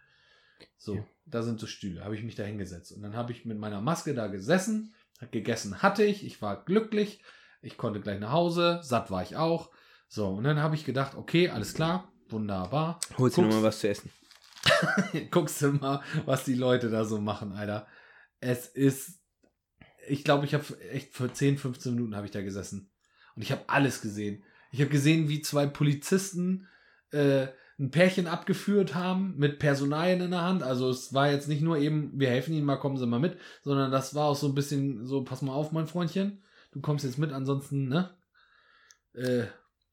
[0.76, 1.04] So, Ja.
[1.26, 2.92] da sind so Stühle, habe ich mich da hingesetzt.
[2.92, 4.92] Und dann habe ich mit meiner Maske da gesessen,
[5.30, 7.22] gegessen hatte ich, ich war glücklich,
[7.62, 9.70] ich konnte gleich nach Hause, satt war ich auch.
[10.08, 13.00] So, und dann habe ich gedacht, okay, alles klar, wunderbar.
[13.18, 14.10] Holst du Guckst- noch mal was zu essen?
[15.30, 17.86] guckst du mal, was die Leute da so machen, Alter.
[18.40, 19.20] Es ist,
[20.08, 22.90] ich glaube, ich habe echt für 10, 15 Minuten habe ich da gesessen.
[23.34, 24.44] Und ich habe alles gesehen.
[24.72, 26.68] Ich habe gesehen, wie zwei Polizisten
[27.10, 27.46] äh,
[27.78, 30.62] ein Pärchen abgeführt haben mit Personalien in der Hand.
[30.62, 33.38] Also es war jetzt nicht nur eben, wir helfen Ihnen mal, kommen Sie mal mit,
[33.62, 36.42] sondern das war auch so ein bisschen so, pass mal auf, mein Freundchen,
[36.72, 38.16] du kommst jetzt mit, ansonsten, ne?
[39.14, 39.44] Äh,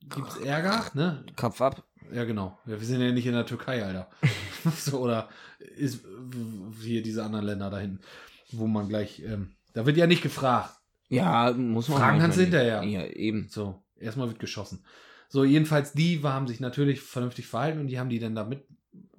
[0.09, 1.25] gibt's Ärger, ne?
[1.35, 1.83] Kopf ab.
[2.11, 2.57] Ja, genau.
[2.65, 4.09] Ja, wir sind ja nicht in der Türkei, Alter.
[4.77, 5.29] so, oder
[5.75, 6.03] ist
[6.81, 7.99] hier diese anderen Länder da hinten,
[8.51, 10.75] wo man gleich, ähm, da wird ja nicht gefragt.
[11.09, 11.99] Ja, muss man.
[11.99, 12.83] Fragen kannst du hinterher.
[12.83, 13.47] Ja, eben.
[13.49, 14.83] So, erstmal wird geschossen.
[15.29, 18.65] So, jedenfalls, die haben sich natürlich vernünftig verhalten und die haben die dann da mit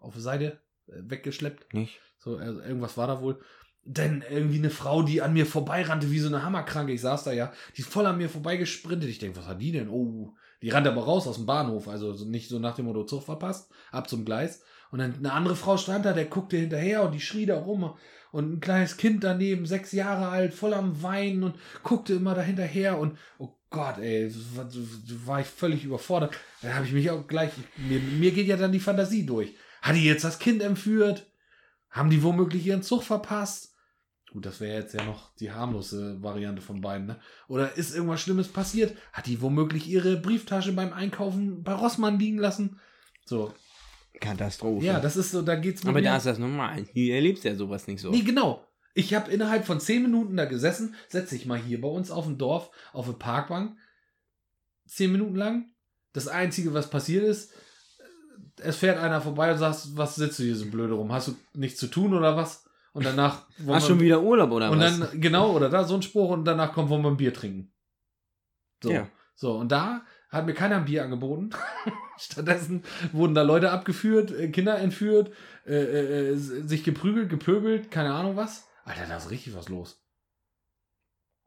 [0.01, 1.73] auf die Seite äh, weggeschleppt.
[1.75, 2.01] Nicht?
[2.19, 3.41] So, also irgendwas war da wohl.
[3.87, 6.93] Denn irgendwie eine Frau, die an mir vorbeirannte, wie so eine Hammerkranke.
[6.93, 9.11] Ich saß da ja, die ist voll an mir vorbeigesprintet.
[9.11, 9.91] Ich denke, was hat die denn?
[9.91, 10.35] Oh,
[10.65, 11.89] die rannte aber raus aus dem Bahnhof.
[11.89, 14.63] Also so nicht so nach dem Motto Zug verpasst, ab zum Gleis.
[14.91, 17.93] Und dann eine andere Frau stand da, der guckte hinterher und die schrie da rum.
[18.33, 22.41] Und ein kleines Kind daneben, sechs Jahre alt, voll am Weinen und guckte immer da
[22.41, 22.99] hinterher.
[22.99, 24.35] Und oh Gott, ey,
[25.27, 26.35] war, ich völlig überfordert.
[26.63, 29.55] Da habe ich mich auch gleich, mir, mir geht ja dann die Fantasie durch.
[29.83, 31.27] Hat die jetzt das Kind entführt?
[31.91, 33.74] Haben die womöglich ihren Zug verpasst?
[34.35, 37.21] Gut, das wäre jetzt ja noch die harmlose Variante von beiden, ne?
[37.47, 38.97] Oder ist irgendwas Schlimmes passiert?
[39.13, 42.81] Hat die womöglich ihre Brieftasche beim Einkaufen bei Rossmann liegen lassen?
[43.25, 43.55] So,
[44.21, 44.85] Katastrophe.
[44.85, 46.85] ja, das ist so, da geht's mit Aber mir- da ist das normal.
[46.93, 48.11] Hier erlebst du ja sowas nicht so.
[48.11, 48.67] Nee, genau.
[48.95, 52.25] Ich habe innerhalb von zehn Minuten da gesessen, setze ich mal hier bei uns auf
[52.27, 53.77] dem Dorf auf eine Parkbank.
[54.87, 55.71] Zehn Minuten lang.
[56.13, 57.53] Das Einzige, was passiert ist,
[58.57, 61.13] es fährt einer vorbei und sagt, was sitzt du hier so blöde rum?
[61.13, 62.64] Hast du nichts zu tun oder was?
[62.95, 63.47] Und danach.
[63.59, 64.99] wir- schon wieder Urlaub oder und was?
[64.99, 67.73] dann, genau, oder da so ein Spruch und danach kommt, wollen wir ein Bier trinken.
[68.83, 68.91] So.
[68.91, 69.09] Ja.
[69.35, 71.51] So, und da hat mir keiner ein Bier angeboten.
[72.19, 75.33] Stattdessen wurden da Leute abgeführt, äh, Kinder entführt,
[75.67, 78.69] äh, äh, äh, sich geprügelt, gepöbelt, keine Ahnung was.
[78.85, 80.04] Alter, da ist richtig was los.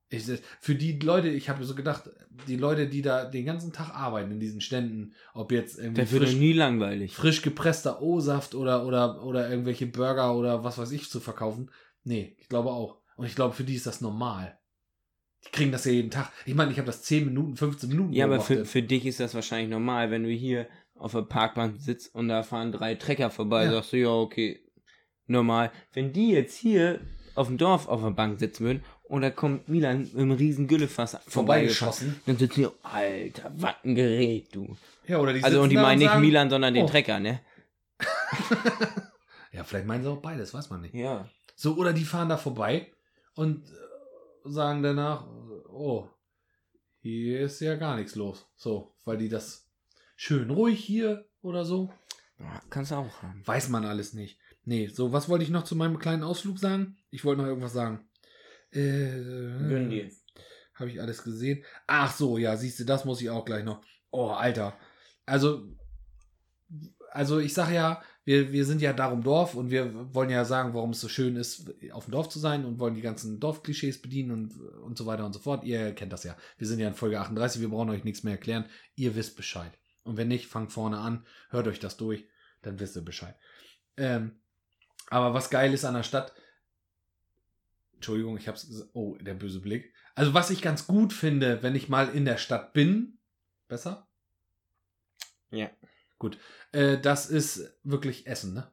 [0.09, 0.25] Ich,
[0.61, 2.09] für die Leute, ich habe so gedacht,
[2.47, 6.07] die Leute, die da den ganzen Tag arbeiten in diesen Ständen, ob jetzt irgendwie Der
[6.07, 7.13] frisch, nie langweilig.
[7.13, 11.71] frisch gepresster O-Saft oder, oder, oder irgendwelche Burger oder was weiß ich zu verkaufen.
[12.03, 13.01] Nee, ich glaube auch.
[13.17, 14.57] Und ich glaube, für die ist das normal.
[15.45, 16.31] Die kriegen das ja jeden Tag.
[16.45, 19.19] Ich meine, ich habe das 10 Minuten, 15 Minuten Ja, aber für, für dich ist
[19.19, 23.29] das wahrscheinlich normal, wenn du hier auf der Parkbank sitzt und da fahren drei Trecker
[23.29, 23.71] vorbei, Ja.
[23.71, 24.61] sagst du, ja, okay,
[25.25, 25.71] normal.
[25.93, 27.01] Wenn die jetzt hier
[27.35, 30.67] auf dem Dorf auf der Bank sitzen würden und da kommt Milan mit einem riesen
[30.67, 34.75] Güllefass vorbeigeschossen, dann sitzen die, Alter, was ein Gerät, du.
[35.07, 36.87] Ja, oder die Also, und die meinen nicht sagen- Milan, sondern den oh.
[36.89, 37.39] Trecker, ne?
[39.51, 40.93] Ja, vielleicht meinen sie auch beides, weiß man nicht.
[40.93, 41.27] Ja.
[41.55, 42.91] So, oder die fahren da vorbei
[43.33, 43.71] und äh,
[44.49, 45.25] sagen danach,
[45.69, 46.07] oh,
[46.99, 48.45] hier ist ja gar nichts los.
[48.55, 49.67] So, weil die das
[50.15, 51.91] schön ruhig hier oder so.
[52.39, 53.41] Ja, Kannst du auch haben.
[53.45, 54.37] Weiß man alles nicht.
[54.63, 56.97] Nee, so, was wollte ich noch zu meinem kleinen Ausflug sagen?
[57.09, 58.06] Ich wollte noch irgendwas sagen.
[58.71, 60.09] Äh,
[60.73, 61.63] Habe ich alles gesehen?
[61.87, 63.81] Ach so, ja, siehst du, das muss ich auch gleich noch.
[64.11, 64.77] Oh, Alter.
[65.25, 65.67] Also,
[67.11, 70.73] also ich sage ja, wir, wir sind ja darum Dorf und wir wollen ja sagen,
[70.73, 74.01] warum es so schön ist, auf dem Dorf zu sein und wollen die ganzen Dorfklischees
[74.01, 75.63] bedienen und, und so weiter und so fort.
[75.63, 76.35] Ihr kennt das ja.
[76.57, 78.65] Wir sind ja in Folge 38, wir brauchen euch nichts mehr erklären.
[78.95, 79.71] Ihr wisst Bescheid.
[80.03, 82.25] Und wenn nicht, fangt vorne an, hört euch das durch,
[82.61, 83.35] dann wisst ihr Bescheid.
[83.95, 84.33] Ähm,
[85.09, 86.33] aber was geil ist an der Stadt,
[87.97, 88.91] Entschuldigung, ich hab's gesagt.
[88.93, 89.93] Oh, der böse Blick.
[90.15, 93.17] Also, was ich ganz gut finde, wenn ich mal in der Stadt bin,
[93.67, 94.07] besser?
[95.51, 95.69] Ja.
[96.19, 96.37] Gut.
[96.71, 98.71] Äh, das ist wirklich Essen, ne?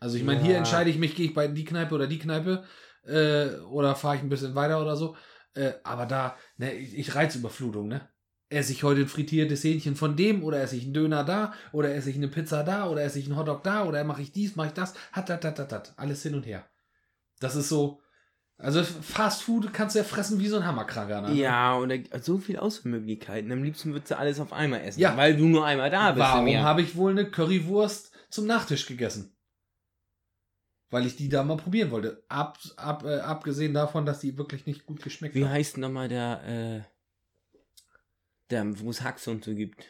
[0.00, 0.58] Also, ich meine, hier Ja.
[0.58, 2.64] entscheide ich mich, gehe ich bei die Kneipe oder die Kneipe
[3.04, 5.16] äh, oder fahre ich ein bisschen weiter oder so.
[5.54, 8.08] Äh, aber da, ne, ich, ich Reizüberflutung, ne?
[8.50, 11.94] Esse ich heute ein frittiertes Hähnchen von dem oder esse ich einen Döner da oder
[11.94, 14.56] esse ich eine Pizza da oder esse ich einen Hotdog da oder mache ich dies,
[14.56, 16.66] mache ich das, hat, hat, hat, hat, hat, alles hin und her.
[17.40, 18.00] Das ist so,
[18.58, 21.22] also Fast Food kannst du ja fressen wie so ein Hammerkranker.
[21.22, 21.34] Ne?
[21.34, 23.52] Ja, und da, so viele Auswahlmöglichkeiten.
[23.52, 25.00] Am liebsten würdest du alles auf einmal essen.
[25.00, 25.16] Ja.
[25.16, 26.26] Weil du nur einmal da bist.
[26.26, 29.36] Warum habe ich wohl eine Currywurst zum Nachtisch gegessen?
[30.90, 32.24] Weil ich die da mal probieren wollte.
[32.28, 35.52] Ab, ab, äh, abgesehen davon, dass die wirklich nicht gut geschmeckt Wie hat.
[35.52, 37.60] heißt nochmal der, äh,
[38.50, 39.84] der, wo es Haxe und so gibt?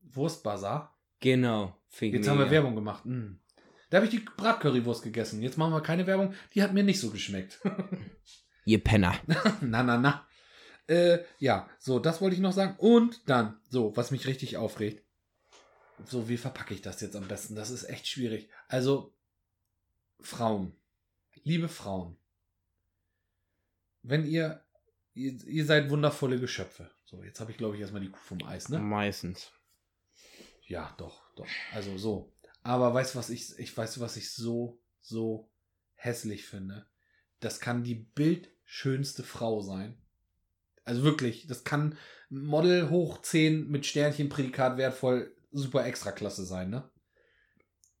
[0.00, 0.96] Wurstbazar.
[1.20, 1.76] Genau.
[2.00, 3.04] Jetzt haben wir Werbung gemacht.
[3.04, 3.40] Mm.
[3.90, 5.42] Da habe ich die Bratcurrywurst gegessen.
[5.42, 6.34] Jetzt machen wir keine Werbung.
[6.54, 7.60] Die hat mir nicht so geschmeckt.
[8.64, 9.14] Ihr Penner.
[9.60, 10.26] na, na, na.
[10.88, 12.76] Äh, ja, so, das wollte ich noch sagen.
[12.78, 15.04] Und dann, so, was mich richtig aufregt.
[16.04, 17.54] So, wie verpacke ich das jetzt am besten?
[17.54, 18.50] Das ist echt schwierig.
[18.68, 19.14] Also,
[20.20, 20.76] Frauen.
[21.44, 22.16] Liebe Frauen.
[24.02, 24.64] Wenn ihr,
[25.14, 26.90] ihr, ihr seid wundervolle Geschöpfe.
[27.04, 28.78] So, jetzt habe ich, glaube ich, erstmal die Kuh vom Eis, ne?
[28.78, 29.52] Meistens.
[30.66, 31.46] Ja, doch, doch.
[31.72, 32.32] Also so.
[32.66, 35.48] Aber weißt du, was ich, ich weiß, was ich so, so
[35.94, 36.84] hässlich finde?
[37.38, 39.96] Das kann die bildschönste Frau sein.
[40.84, 41.96] Also wirklich, das kann
[42.28, 46.90] Model hoch 10 mit Sternchen, Prädikat wertvoll, super Extraklasse sein, ne?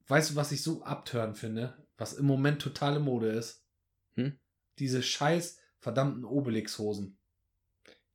[0.08, 1.86] Weißt du, was ich so abtören finde?
[1.96, 3.64] Was im Moment totale Mode ist?
[4.14, 4.36] Hm?
[4.80, 7.16] Diese scheiß verdammten Obelix-Hosen.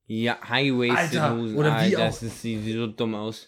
[0.06, 1.56] Ja, Highways Alter, Hosen.
[1.56, 3.48] oder wie Alter, auch- das sieht so dumm aus.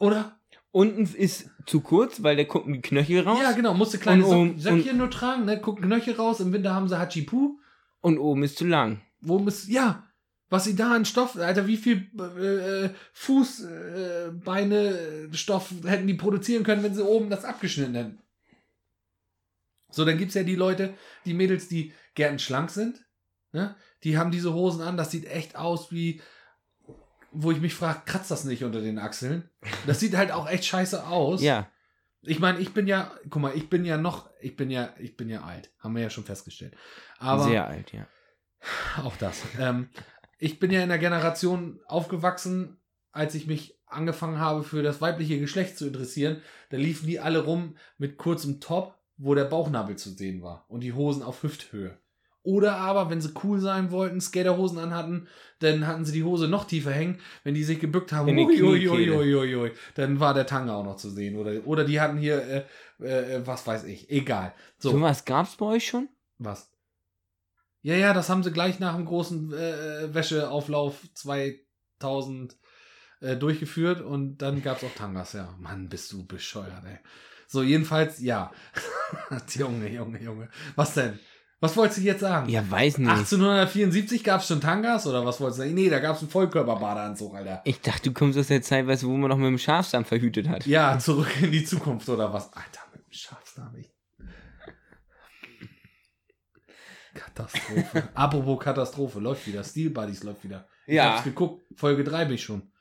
[0.00, 0.39] Oder?
[0.72, 3.40] Unten ist zu kurz, weil der gucken die Knöchel raus.
[3.42, 5.60] Ja, genau, musste kleine Und oben- Sock Söckchen nur tragen, ne?
[5.60, 7.58] Gucken Knöchel raus, im Winter haben sie Hachipu.
[8.00, 9.00] Und oben ist zu lang.
[9.20, 10.06] Wo ist, ja,
[10.48, 16.06] was sie da an Stoff, Alter, wie viel äh, äh, Fuß, äh, Beine, Stoff hätten
[16.06, 18.18] die produzieren können, wenn sie oben das abgeschnitten hätten.
[19.90, 20.94] So, dann gibt's ja die Leute,
[21.24, 23.04] die Mädels, die gärtenschlank sind,
[23.52, 23.74] ne?
[24.04, 26.22] Die haben diese Hosen an, das sieht echt aus wie,
[27.32, 29.48] wo ich mich frage, kratzt das nicht unter den Achseln?
[29.86, 31.42] Das sieht halt auch echt scheiße aus.
[31.42, 31.68] Ja.
[32.22, 35.16] Ich meine, ich bin ja, guck mal, ich bin ja noch, ich bin ja, ich
[35.16, 36.76] bin ja alt, haben wir ja schon festgestellt.
[37.18, 38.06] Aber Sehr alt, ja.
[39.02, 39.42] auch das.
[39.58, 39.88] Ähm,
[40.38, 42.78] ich bin ja in der Generation aufgewachsen,
[43.12, 46.42] als ich mich angefangen habe, für das weibliche Geschlecht zu interessieren.
[46.70, 50.80] Da liefen die alle rum mit kurzem Top, wo der Bauchnabel zu sehen war und
[50.80, 51.98] die Hosen auf Hüfthöhe.
[52.50, 55.28] Oder aber, wenn sie cool sein wollten, Skaterhosen anhatten,
[55.60, 57.20] dann hatten sie die Hose noch tiefer hängen.
[57.44, 60.96] Wenn die sich gebückt haben, ui, ui, ui, ui, dann war der Tanga auch noch
[60.96, 61.36] zu sehen.
[61.36, 62.66] Oder, oder die hatten hier,
[63.00, 64.52] äh, äh, was weiß ich, egal.
[64.78, 66.08] So, was gab's bei euch schon?
[66.38, 66.72] was?
[67.82, 72.56] Ja, ja, das haben sie gleich nach dem großen äh, Wäscheauflauf 2000
[73.20, 75.54] äh, durchgeführt und dann gab's auch Tangas, ja.
[75.60, 76.98] Mann, bist du bescheuert, ey.
[77.46, 78.50] So, jedenfalls, ja.
[79.54, 80.48] Junge, Junge, Junge.
[80.74, 81.18] Was denn?
[81.62, 82.48] Was wolltest du jetzt sagen?
[82.48, 83.10] Ja, weiß nicht.
[83.10, 85.74] 1874 gab es schon Tangas oder was wolltest du sagen?
[85.74, 87.60] Nee, da gab es einen Vollkörperbadeanzug, Alter.
[87.64, 90.06] Ich dachte, du kommst aus der Zeit, weißt du, wo man noch mit dem Schafsdarm
[90.06, 90.64] verhütet hat.
[90.66, 92.50] Ja, zurück in die Zukunft oder was?
[92.54, 93.74] Alter, mit dem Schafsdarm.
[93.76, 93.90] Ich.
[97.14, 98.08] Katastrophe.
[98.14, 99.62] Apropos Katastrophe, läuft wieder.
[99.64, 100.66] Steel Buddies läuft wieder.
[100.86, 101.12] Ich Ja.
[101.14, 101.62] hab's geguckt.
[101.76, 102.72] Folge 3 bin ich schon.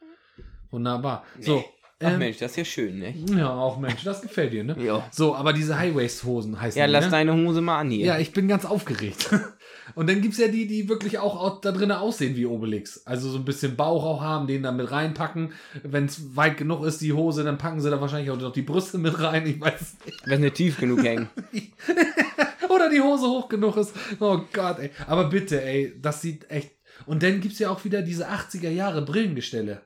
[0.72, 1.26] Wunderbar.
[1.42, 1.66] So.
[2.02, 3.14] Ach ähm, Mensch, das ist ja schön, ne?
[3.38, 4.76] Ja, auch Mensch, das gefällt dir, ne?
[4.80, 5.06] Ja.
[5.12, 7.12] So, aber diese High-Waist-Hosen heißen Ja, die, lass ne?
[7.12, 8.06] deine Hose mal an hier.
[8.06, 9.30] Ja, ich bin ganz aufgeregt.
[9.95, 13.06] Und dann gibt's ja die, die wirklich auch, auch da drinnen aussehen wie Obelix.
[13.06, 15.52] Also so ein bisschen Bauch auch haben, den dann mit reinpacken.
[15.84, 18.62] Wenn es weit genug ist, die Hose, dann packen sie da wahrscheinlich auch noch die
[18.62, 19.45] Brüste mit rein.
[19.45, 20.22] Ich weiß es nicht.
[20.26, 21.28] Wenn nicht tief genug hängen.
[22.70, 23.93] Oder die Hose hoch genug ist.
[24.20, 24.91] Oh Gott, ey.
[25.08, 26.72] Aber bitte, ey, das sieht echt.
[27.06, 29.82] Und dann gibt's ja auch wieder diese 80er Jahre Brillengestelle.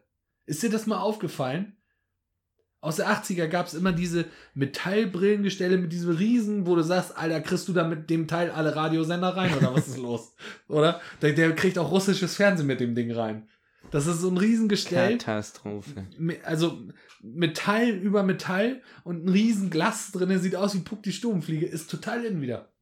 [0.45, 1.77] Ist dir das mal aufgefallen?
[2.83, 4.25] Aus der 80er gab's immer diese
[4.55, 8.75] Metallbrillengestelle mit diesem Riesen, wo du sagst, Alter, kriegst du da mit dem Teil alle
[8.75, 10.35] Radiosender rein oder was ist los?
[10.67, 10.99] Oder?
[11.21, 13.47] Der, der kriegt auch russisches Fernsehen mit dem Ding rein.
[13.89, 15.17] Das ist so ein Riesengestell.
[15.17, 16.07] Katastrophe.
[16.43, 16.77] Also
[17.21, 21.89] Metall über Metall und ein riesen Glas drin, sieht aus wie Puck die Sturmfliege, ist
[21.89, 22.72] total in wieder.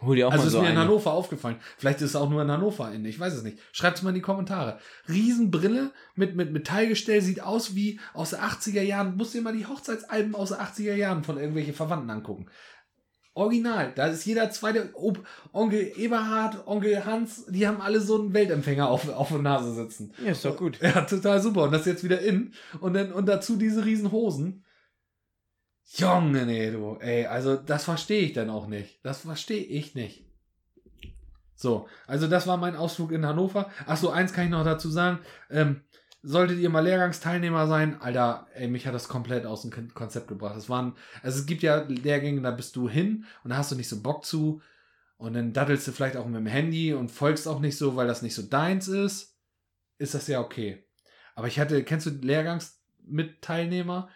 [0.00, 0.80] Hol dir auch Also mal ist so mir in eine.
[0.80, 1.56] Hannover aufgefallen.
[1.76, 3.58] Vielleicht ist es auch nur in Hannover in, ich weiß es nicht.
[3.72, 4.78] Schreibt es mal in die Kommentare.
[5.08, 9.16] Riesenbrille mit, mit Metallgestell, sieht aus wie aus den 80er Jahren.
[9.16, 12.46] Musst dir mal die Hochzeitsalben aus den 80er Jahren von irgendwelchen Verwandten angucken.
[13.34, 18.34] Original, da ist jeder zweite Ob Onkel Eberhard, Onkel Hans, die haben alle so einen
[18.34, 20.12] Weltempfänger auf, auf der Nase sitzen.
[20.24, 20.80] Ja, ist doch gut.
[20.82, 21.64] Ja, total super.
[21.64, 22.52] Und das jetzt wieder in.
[22.80, 24.64] Und dann, und dazu diese riesen Hosen.
[25.90, 26.96] Junge, nee, du.
[27.00, 29.04] Ey, also das verstehe ich dann auch nicht.
[29.04, 30.24] Das verstehe ich nicht.
[31.54, 33.70] So, also das war mein Ausflug in Hannover.
[33.86, 35.18] Ach so, eins kann ich noch dazu sagen.
[35.50, 35.82] Ähm,
[36.22, 40.28] solltet ihr mal Lehrgangsteilnehmer sein, Alter, ey, mich hat das komplett aus dem Kon- Konzept
[40.28, 40.56] gebracht.
[40.56, 43.76] Es waren, also es gibt ja Lehrgänge, da bist du hin und da hast du
[43.76, 44.60] nicht so Bock zu.
[45.16, 48.06] Und dann daddelst du vielleicht auch mit dem Handy und folgst auch nicht so, weil
[48.06, 49.36] das nicht so deins ist.
[49.96, 50.84] Ist das ja okay.
[51.34, 54.10] Aber ich hatte, kennst du Lehrgangsmitteilnehmer?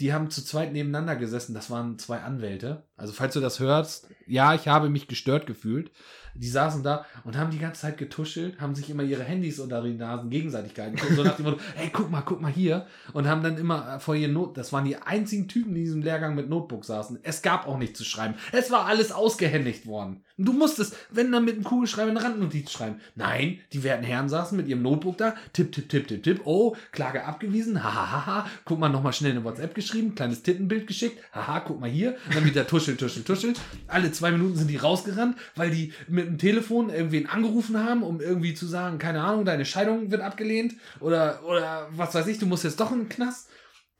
[0.00, 1.54] Die haben zu zweit nebeneinander gesessen.
[1.54, 2.88] Das waren zwei Anwälte.
[2.96, 5.92] Also, falls du das hörst, ja, ich habe mich gestört gefühlt.
[6.34, 9.82] Die saßen da und haben die ganze Zeit getuschelt, haben sich immer ihre Handys unter
[9.82, 10.98] die Nasen gegenseitig gehalten.
[11.14, 12.86] So nach dem Motto, hey, guck mal, guck mal hier.
[13.12, 16.02] Und haben dann immer vor ihren Not, das waren die einzigen Typen, die in diesem
[16.02, 17.20] Lehrgang mit Notebook saßen.
[17.22, 18.34] Es gab auch nichts zu schreiben.
[18.52, 20.24] Es war alles ausgehändigt worden.
[20.36, 23.00] Und du musstest, wenn dann mit einem Kugelschreiber eine Randnotiz schreiben.
[23.14, 25.36] Nein, die werten Herren saßen mit ihrem Notebook da.
[25.52, 26.40] Tipp, tipp, tipp, tipp, tipp.
[26.44, 27.84] Oh, Klage abgewiesen.
[27.84, 28.26] Hahaha.
[28.26, 28.46] Ha, ha.
[28.64, 30.16] Guck mal, nochmal schnell eine WhatsApp geschrieben.
[30.16, 31.22] Kleines Tittenbild geschickt.
[31.32, 32.16] Haha, guck mal hier.
[32.26, 33.54] Und dann wieder tuschel, tuschel, tuschel.
[33.86, 38.20] Alle zwei Minuten sind die rausgerannt, weil die mit dem Telefon irgendwen angerufen haben, um
[38.20, 40.74] irgendwie zu sagen, keine Ahnung, deine Scheidung wird abgelehnt.
[41.00, 43.48] Oder, oder was weiß ich, du musst jetzt doch in den Knast.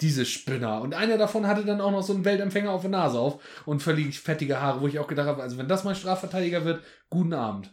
[0.00, 0.80] Diese Spinner.
[0.80, 3.80] Und einer davon hatte dann auch noch so einen Weltempfänger auf der Nase auf und
[3.80, 7.32] völlig fettige Haare, wo ich auch gedacht habe, also wenn das mein Strafverteidiger wird, guten
[7.32, 7.72] Abend.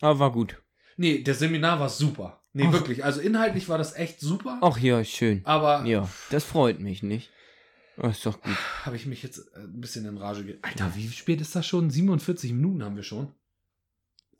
[0.00, 0.62] Aber war gut.
[0.96, 2.40] Nee, das Seminar war super.
[2.52, 2.72] Nee, Ach.
[2.72, 3.04] wirklich.
[3.04, 4.58] Also inhaltlich war das echt super.
[4.62, 5.40] Ach ja, schön.
[5.44, 7.30] Aber Ja, das freut mich nicht.
[7.96, 8.56] Oh, ist doch gut.
[8.84, 10.58] habe ich mich jetzt ein bisschen in Rage ge...
[10.62, 11.90] Alter, wie spät ist das schon?
[11.90, 13.32] 47 Minuten haben wir schon.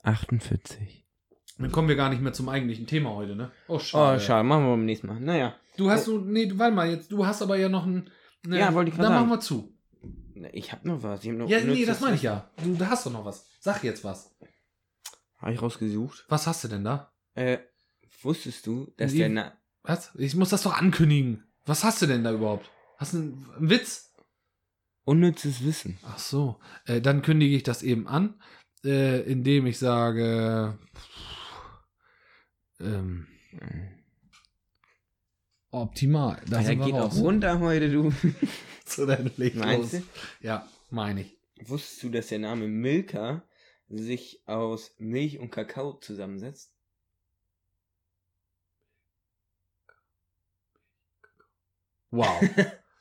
[0.05, 1.05] 48.
[1.57, 3.51] Dann kommen wir gar nicht mehr zum eigentlichen Thema heute, ne?
[3.67, 4.17] Oh, schade.
[4.17, 4.43] Oh, schade.
[4.43, 5.19] Machen wir beim nächsten Mal.
[5.19, 5.55] Naja.
[5.77, 8.09] Du hast so, nee, warte mal, jetzt, du hast aber ja noch ein.
[8.45, 9.71] Ne, Ja, wollte ich Dann gerade machen sagen.
[10.33, 10.51] wir zu.
[10.53, 11.23] Ich hab noch was.
[11.23, 12.49] Ich hab noch Ja, nee, das meine ich ja.
[12.63, 13.47] Du, da hast doch noch was.
[13.59, 14.35] Sag jetzt was.
[15.37, 16.25] Hab ich rausgesucht.
[16.27, 17.11] Was hast du denn da?
[17.35, 17.59] Äh,
[18.21, 19.53] wusstest du, dass Wie- der Na
[19.83, 20.13] Was?
[20.17, 21.45] Ich muss das doch ankündigen.
[21.65, 22.69] Was hast du denn da überhaupt?
[22.97, 24.13] Hast du einen, einen Witz?
[25.03, 25.97] unnützes Wissen?
[26.03, 26.59] Ach so.
[26.85, 28.41] Äh, dann kündige ich das eben an,
[28.85, 30.77] äh, indem ich sage.
[32.79, 33.27] Ähm,
[35.71, 36.41] optimal.
[36.47, 38.13] Da wir geht auch runter heute, du.
[38.87, 40.01] So, dann leg Meinst los.
[40.03, 40.45] du?
[40.47, 41.35] Ja, meine ich.
[41.67, 43.41] Wusstest du, dass der Name Milka
[43.89, 46.71] sich aus Milch und Kakao zusammensetzt?
[52.11, 52.43] Wow.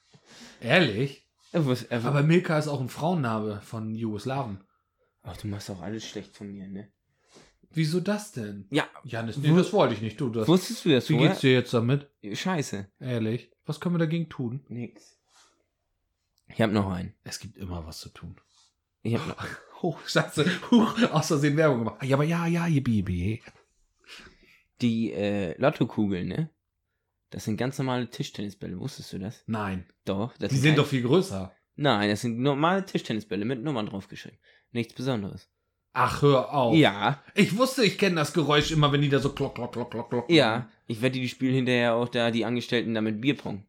[0.60, 1.26] Ehrlich?
[1.52, 4.64] Er er- Aber Milka ist auch ein Frauenname von Jugoslawen.
[5.24, 6.88] Ach, du machst auch alles schlecht von mir, ne?
[7.70, 8.66] Wieso das denn?
[8.70, 8.86] Ja.
[9.02, 10.20] Janis, nee, das wollte ich nicht.
[10.20, 10.46] Du, das.
[10.46, 12.08] Wusstest du das Wie geht's dir jetzt damit?
[12.22, 12.86] Scheiße.
[13.00, 13.50] Ehrlich?
[13.66, 14.64] Was können wir dagegen tun?
[14.68, 15.18] Nix.
[16.46, 17.14] Ich hab noch einen.
[17.24, 18.36] Es gibt immer was zu tun.
[19.02, 19.44] Ich hab noch
[19.82, 20.44] Huch, scheiße.
[20.70, 22.02] Huch, aus Versehen Werbung gemacht.
[22.04, 23.42] Ja, aber ja, ja, ihr Baby.
[24.80, 26.50] Die äh, Lottokugeln, ne?
[27.30, 28.78] Das sind ganz normale Tischtennisbälle.
[28.78, 29.42] Wusstest du das?
[29.46, 29.86] Nein.
[30.04, 30.36] Doch.
[30.38, 31.52] Das Die sind kein- doch viel größer.
[31.76, 34.38] Nein, das sind normale Tischtennisbälle mit Nummern draufgeschrieben.
[34.74, 35.48] Nichts Besonderes.
[35.94, 36.74] Ach, hör auf.
[36.76, 39.90] Ja, Ich wusste, ich kenne das Geräusch immer, wenn die da so klock, klock, klock,
[39.90, 40.30] klock, klock.
[40.30, 40.68] ja.
[40.86, 43.64] Ich wette, die spielen hinterher auch da die Angestellten damit Bierpong.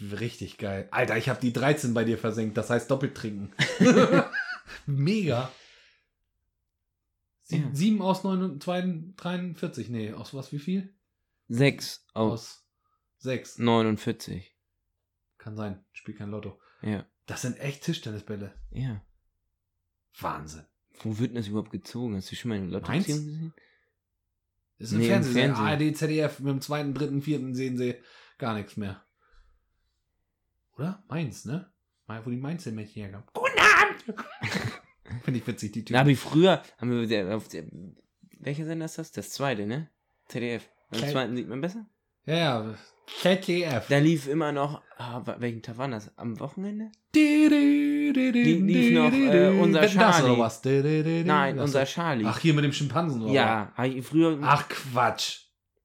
[0.00, 0.88] Richtig geil.
[0.90, 2.56] Alter, ich habe die 13 bei dir versenkt.
[2.56, 3.52] Das heißt doppelt trinken.
[4.86, 5.52] Mega.
[7.42, 7.68] Sie, Ja.
[7.72, 10.92] 7 aus 9, 43, nee, aus was, wie viel?
[11.48, 12.64] 6 aus Aus
[13.18, 13.58] 6.
[13.58, 14.54] 49.
[15.36, 16.58] Kann sein, spiel kein Lotto.
[16.80, 17.04] Ja.
[17.26, 18.54] Das sind echt Tischtennisbälle.
[18.70, 19.02] Ja.
[20.18, 20.64] Wahnsinn.
[21.02, 22.16] Wo wird denn das überhaupt gezogen?
[22.16, 23.54] Hast du schon mal eine Lottoziehung gesehen?
[24.78, 25.54] Das ist ein Nee, im Fernsehen.
[25.54, 25.66] Fernsehen.
[25.66, 27.94] ARD, ZDF, mit dem zweiten, dritten, vierten sehen sie
[28.38, 29.04] gar nichts mehr.
[30.76, 31.02] Oder?
[31.08, 31.70] Mainz, ne?
[32.06, 33.26] Mal, wo die Mainzer Mädchen herkamen.
[33.32, 34.26] Guten Abend!
[35.24, 36.00] Finde ich witzig, die Typen.
[36.00, 37.64] Na, wie früher haben wir auf der,
[38.38, 39.12] welcher Sender ist das?
[39.12, 39.90] Das zweite, ne?
[40.28, 40.68] ZDF.
[40.90, 41.86] Beim zweiten sieht man besser.
[42.30, 42.64] Ja, ja.
[43.22, 43.88] ZDF.
[43.88, 46.16] Da lief immer noch, ah, welchen Tag war das?
[46.16, 46.92] Am Wochenende?
[47.12, 50.30] Die lief noch, äh, unser Das Charlie.
[50.30, 50.62] oder was?
[50.64, 52.24] Nein, unser Charlie.
[52.26, 53.32] Ach, hier mit dem Schimpansen, oder?
[53.32, 55.40] ja, hab ich früher, Ach, Quatsch.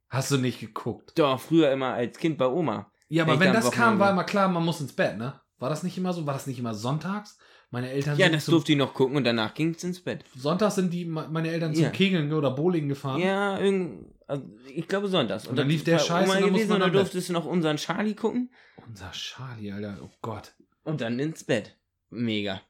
[0.09, 1.17] Hast du nicht geguckt?
[1.17, 2.91] doch, früher immer als Kind bei Oma.
[3.09, 3.99] Ja, aber wenn am das kam, Wochenende.
[4.01, 5.41] war immer klar, man muss ins Bett, ne?
[5.57, 6.27] War das nicht immer so?
[6.27, 7.39] War das nicht immer sonntags?
[7.75, 10.23] Meine Eltern Ja, das durfte ich noch gucken und danach ging's ins Bett.
[10.33, 11.89] Sonntags sind die, meine Eltern zum Ja.
[11.89, 13.19] Kegeln oder Bowling gefahren.
[13.19, 15.45] Ja, irgend, also ich glaube sonntags.
[15.45, 17.75] Und dann lief der Scheiß Oma und dann gewesen und dann durftest du noch unseren
[17.75, 18.49] Charlie gucken
[18.87, 19.97] Unser Charlie, Alter.
[20.01, 20.53] Oh Gott.
[20.85, 21.75] und dann ins Bett.
[22.09, 22.61] Mega.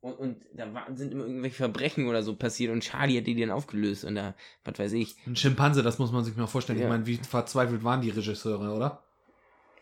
[0.00, 3.34] Und, und da war, sind immer irgendwelche Verbrechen oder so passiert und Charlie hat die
[3.34, 4.34] dann aufgelöst und da,
[4.64, 5.16] was weiß ich.
[5.26, 6.78] Ein Schimpanse, das muss man sich mal vorstellen.
[6.80, 6.90] Ich Ja.
[6.90, 9.02] meine, wie verzweifelt waren die Regisseure, oder?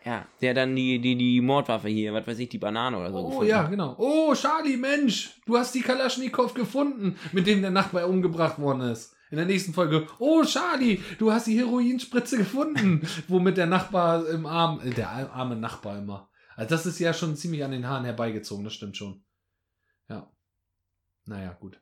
[0.07, 3.17] Ja, der dann die, die, die Mordwaffe hier, was weiß ich, die Banane oder so
[3.17, 3.93] Oh gefunden ja, genau.
[3.97, 9.17] Oh, Charlie, Mensch, du hast die Kalaschnikow gefunden, mit dem der Nachbar umgebracht worden ist.
[9.31, 14.45] In der nächsten Folge, oh Charlie, du hast die Heroinspritze gefunden, womit der Nachbar im
[14.45, 16.29] Arm, äh, der arme Nachbar immer.
[16.55, 19.25] Also das ist ja schon ziemlich an den Haaren herbeigezogen, das stimmt schon.
[20.07, 20.31] Ja.
[21.25, 21.81] Naja, gut.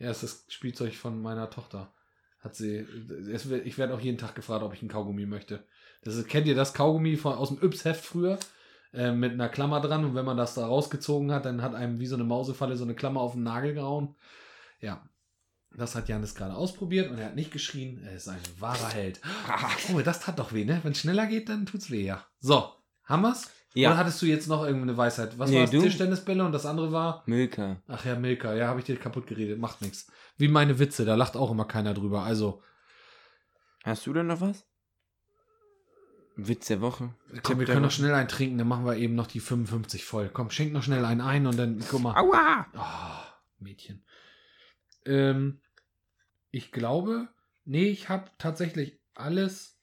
[0.00, 1.94] Ja, ist das Spielzeug von meiner Tochter.
[2.42, 2.86] Hat sie,
[3.32, 5.64] es, ich werde auch jeden Tag gefragt, ob ich ein Kaugummi möchte.
[6.02, 8.38] Das ist, kennt ihr das Kaugummi von, aus dem Yps-Heft früher?
[8.92, 11.98] Äh, mit einer Klammer dran und wenn man das da rausgezogen hat, dann hat einem
[11.98, 14.16] wie so eine Mausefalle so eine Klammer auf den Nagel gehauen.
[14.80, 15.08] Ja,
[15.74, 18.02] das hat Janis gerade ausprobiert und er hat nicht geschrien.
[18.04, 19.20] Er ist ein wahrer Held.
[19.94, 20.80] Oh, das tat doch weh, ne?
[20.82, 22.26] Wenn es schneller geht, dann tut's weh, ja.
[22.40, 22.70] So,
[23.04, 23.50] haben wir's?
[23.74, 23.90] Ja.
[23.90, 25.38] Oder hattest du jetzt noch irgendeine Weisheit?
[25.38, 25.70] Was Nee, war das?
[25.70, 25.80] du?
[25.82, 27.22] Tischtennisbälle und das andere war?
[27.26, 27.80] Milka.
[27.88, 28.54] Ach ja, Milka.
[28.54, 29.58] Ja, habe ich dir kaputt geredet.
[29.58, 30.10] Macht nichts.
[30.36, 32.22] Wie meine Witze, da lacht auch immer keiner drüber.
[32.22, 32.62] Also,
[33.84, 34.64] Hast du denn noch was?
[36.36, 37.14] Witz der Woche.
[37.42, 40.04] komm, wir der können noch schnell einen trinken, dann machen wir eben noch die 55
[40.04, 40.30] voll.
[40.32, 42.16] Komm, schenk noch schnell einen ein und dann, guck mal.
[42.16, 42.66] Aua!
[42.74, 43.24] Ah,
[43.58, 44.04] Mädchen.
[45.04, 45.60] Ähm,
[46.50, 47.28] ich glaube,
[47.64, 49.78] nee, ich habe tatsächlich alles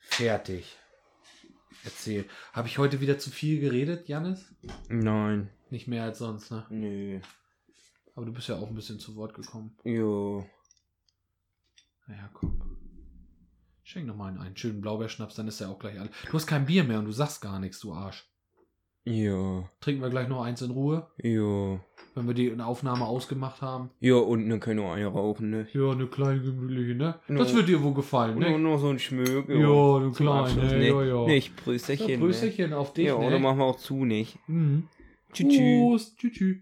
[0.00, 0.76] fertig.
[1.84, 2.26] Erzähl.
[2.52, 4.54] Habe ich heute wieder zu viel geredet, Janis?
[4.88, 5.50] Nein.
[5.70, 6.66] Nicht mehr als sonst, ne?
[6.68, 7.20] Nö.
[8.14, 9.76] Aber du bist ja auch ein bisschen zu Wort gekommen.
[9.84, 10.46] Jo.
[12.06, 12.60] Naja, komm.
[13.82, 16.10] Schenk noch mal einen, einen schönen Blaubeerschnaps, dann ist ja auch gleich alle.
[16.26, 18.29] Du hast kein Bier mehr und du sagst gar nichts, du Arsch.
[19.04, 19.64] Jo.
[19.80, 21.80] Trinken wir gleich noch eins in Ruhe, Jo.
[22.14, 23.90] wenn wir die Aufnahme ausgemacht haben.
[23.98, 25.66] Jo, und dann können wir eine rauchen, ne?
[25.72, 27.14] Ja, eine kleine gemütliche, ne?
[27.28, 27.38] No.
[27.38, 28.58] Das wird dir wohl gefallen, Nur, ne?
[28.58, 29.48] nur so ein Schmög.
[29.48, 30.88] Ja, du Zum kleine, ne?
[30.88, 31.26] Ja, ja.
[31.26, 32.20] Nicht, Ja, Prösterchen.
[32.20, 32.94] Prösterchen auf Ne?
[32.94, 33.26] dich, Ja, ne?
[33.26, 34.38] oder machen wir auch zu, nicht?
[34.48, 34.86] Mhm.
[35.32, 36.14] Tschüss.
[36.16, 36.32] Tschüss.
[36.32, 36.56] tschüss.